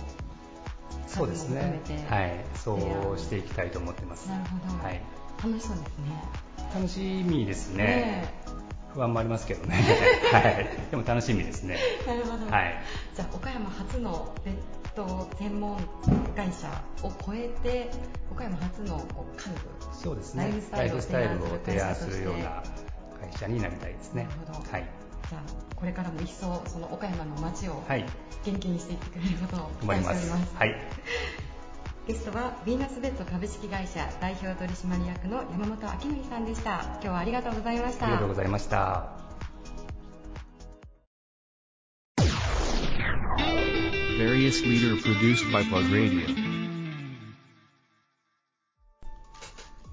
[1.08, 1.82] そうですね。
[2.10, 2.46] はい。
[2.56, 4.30] そうしていきたいと思ってます。
[4.30, 5.02] なるほど、はい、
[5.44, 6.48] 楽しそうですね。
[6.74, 7.84] 楽しみですね。
[7.84, 8.34] ね
[8.94, 9.76] 不安もありますけどね。
[10.32, 10.68] はい。
[10.92, 11.78] でも楽しみですね。
[12.06, 12.82] なるほど、はい、
[13.16, 14.56] じゃあ岡山初のベッ
[14.96, 15.78] ド専門
[16.36, 16.68] 会社
[17.04, 17.90] を超えて
[18.32, 20.44] 岡山初の家具そうですね。
[20.72, 22.64] ライフスタイルを提案するような
[23.20, 24.24] 会社になりたいですね。
[24.24, 24.72] なるほど。
[24.72, 25.07] はい。
[25.30, 27.84] じゃあこれからも一層その岡山の街を
[28.46, 30.56] 元気にしていってくれることを期待しております。
[30.56, 30.76] はい。
[32.08, 36.82] ゲストはヴィーナスベッド株式会社代表取締役の山本明則さんでした。
[36.84, 38.06] 今日はありがとうございました。
[38.06, 39.10] ありがとうございました。
[44.18, 46.47] Various leader produced by Plug Radio.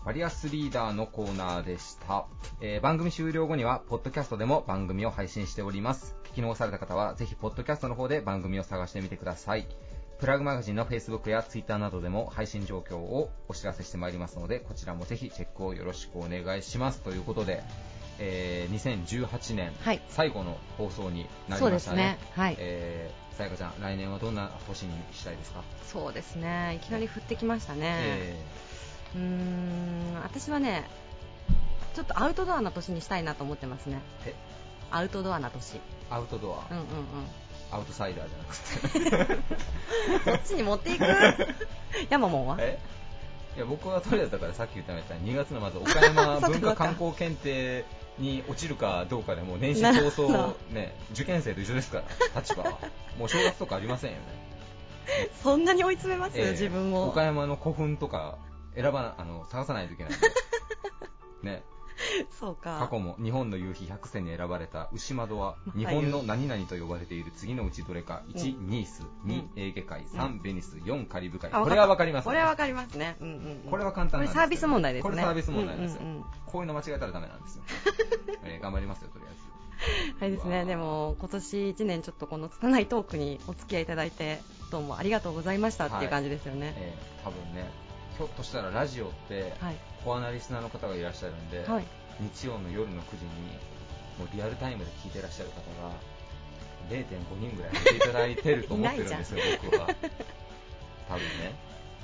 [0.04, 2.26] バリアスリーダーのコーナーでした、
[2.60, 6.14] えー、番組終了後にはポッドキャストでも番組を配信しております。
[6.24, 9.66] 聞き逃された方はぜひポッドキャストの方で番組を探してみてください。
[10.18, 17.00] プラグマガジンの Facebook や Twitter などでも配信状況をお知らせしてまいりますのでこちらもぜひチェックをよろしくお願いします。
[17.00, 17.62] ということで
[18.18, 19.72] えー、2018年、
[20.08, 21.96] 最後の放送になりましたね。
[21.96, 22.18] ね。
[22.34, 22.56] はい。
[22.60, 25.62] えー、さやかちゃん、来年はどんな年にしたいですか？
[25.86, 27.80] そうですね、いきなり降ってきましたね。
[27.82, 28.74] えー
[29.14, 30.88] うーん私はね
[31.94, 34.00] ちょっとアウトドアな年にしたいなと思ってますね。
[34.26, 34.34] え？
[34.90, 35.80] アウトドアな年。
[36.10, 36.72] アウトドア？
[36.72, 36.86] うんうんうん。
[37.70, 39.34] アウトサイダーじゃなく
[40.24, 41.04] てそっちに持っていく？
[42.10, 42.56] 山もんは？
[42.60, 42.78] え？
[43.56, 47.84] いや僕はとりあえずだからさっき言ったみたいに2月のまず岡山 文化観光検定
[48.18, 52.02] に落ちるかどうかでもう年始早々、 ね、受験生と一緒ですか
[52.34, 52.78] ら立場は。
[53.18, 54.22] もう正月とかありませんよね。
[55.42, 57.08] そんなに追い詰めます、えー、自分を。
[57.10, 58.38] 岡山の古墳とか
[58.74, 60.28] 選ばな、あの、探さないといけないんで。
[61.42, 61.64] ね。
[62.38, 62.78] そうか。
[62.80, 71.50] 過去も日本の夕日100選に選ばれた牛窓は日本の何々と呼ばれている次のうちどれか、1、ニース、2、エーゲ海、3、ベニス、4、カリブ海。
[71.50, 73.16] これはわかります、ね、これはわかりますね。
[73.20, 75.10] うんうん、これは簡単なんですこれサービス問題ですね。
[75.10, 76.00] これサービス問題なんですよ。
[76.46, 77.62] こういうの間違えたらダメなんですよ。
[78.44, 79.54] えー、頑張りますよ、とりあえず。
[80.20, 86.66] はいですね、でも今年1年ちょっとこの拙いトークにお付き合いいただいてどうもありがとうございましたっていう感じですよね。
[86.66, 87.83] はい、えー、多分ね
[88.16, 89.52] ひょっとしたらラジオって、
[90.04, 91.84] コアなリスナーの方がいらっしゃるんで、はい、
[92.20, 93.30] 日曜の夜の9時に
[94.18, 95.90] もうリアルタイムで聞いてらっしゃる方が
[96.90, 99.86] 0.5人ぐらい見ていただいてると思ってるんですよ、 僕は。
[101.08, 101.54] 多分ね。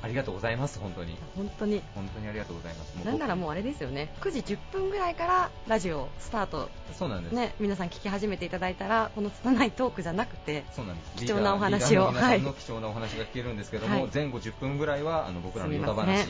[0.02, 1.16] ありがとうございます、本当に。
[1.36, 1.82] 本当に。
[1.94, 2.94] 本当にありがとうございます。
[3.04, 6.70] なんならもうあれですよね、9時10分ぐらいからラジオスタート。
[6.98, 7.32] そうなんです。
[7.34, 11.16] ね、皆さん聞き始めていただいたら、この拙いトークじゃなくて、そうなんです。
[11.16, 12.06] 貴重なお話を。
[12.06, 12.40] はい。
[12.40, 16.24] の貴重なお話が聞けるんですけども、はい、前後10分ぐらいは、あの、僕らのヨタ話がね、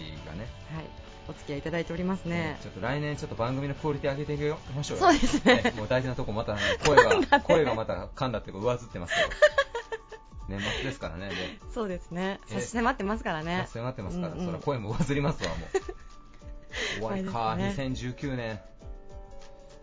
[0.75, 1.01] はい。
[1.29, 4.43] お付き合いいただいておりますね、ちょっと来年ちょっと番組のクオリティ上げていき
[4.75, 9.29] ましょうよそうですね、もう大事なとこまた声が 声がまた噛んだっていうか上ずってますけど
[10.51, 11.31] 年末ですからね、
[11.73, 12.41] そうですね。
[12.49, 13.63] 差し迫ってますからね。
[13.67, 15.69] 差し迫ってますから、うんうん、それ声も忘れますわ、もう。
[16.99, 18.61] 終わりか、ね、2019年。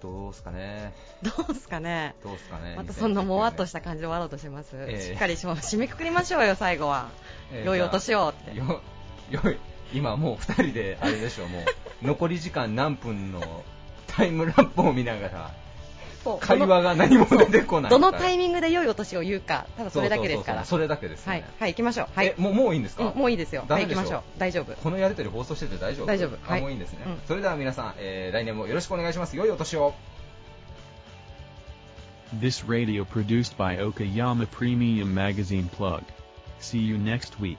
[0.01, 0.93] どうすかね。
[1.24, 2.15] どうすかね。
[2.24, 2.76] どうすかね。
[2.76, 4.72] またそんなもわっとした感じで終わろうとします。
[4.76, 7.09] えー、しっかりし締めくくりましょうよ、最後は。
[7.51, 8.55] えー、良いお年をって。
[8.55, 8.82] よ、
[9.30, 9.57] よい、
[9.93, 11.63] 今もう2人で、あれでしょう、もう、
[12.05, 13.63] 残り時間何分の
[14.05, 15.55] タイムラップを見ながら、
[16.36, 17.91] 会話が何も出てこない。
[17.91, 20.65] どのタイミングで良いお年を言うかただそれだけですから。
[20.65, 22.07] それだけです、ね、はい、はい、行きましょう。
[22.13, 22.34] はい。
[22.38, 23.65] もうもういいんですか、もういいですよ。
[23.67, 24.21] はい行きましょう。
[24.38, 24.73] 大丈夫。
[24.73, 26.05] このやりとり放送してて大丈夫？
[26.05, 26.38] 大丈夫。
[26.41, 29.38] はい、もういいんですね、うん、それでは皆さん、えー、来年もよろしくお願いします。
[29.38, 29.93] 良いお年を。
[32.38, 36.03] This radio produced by Okayama Premium Magazine Plug.
[36.59, 37.57] See you next week.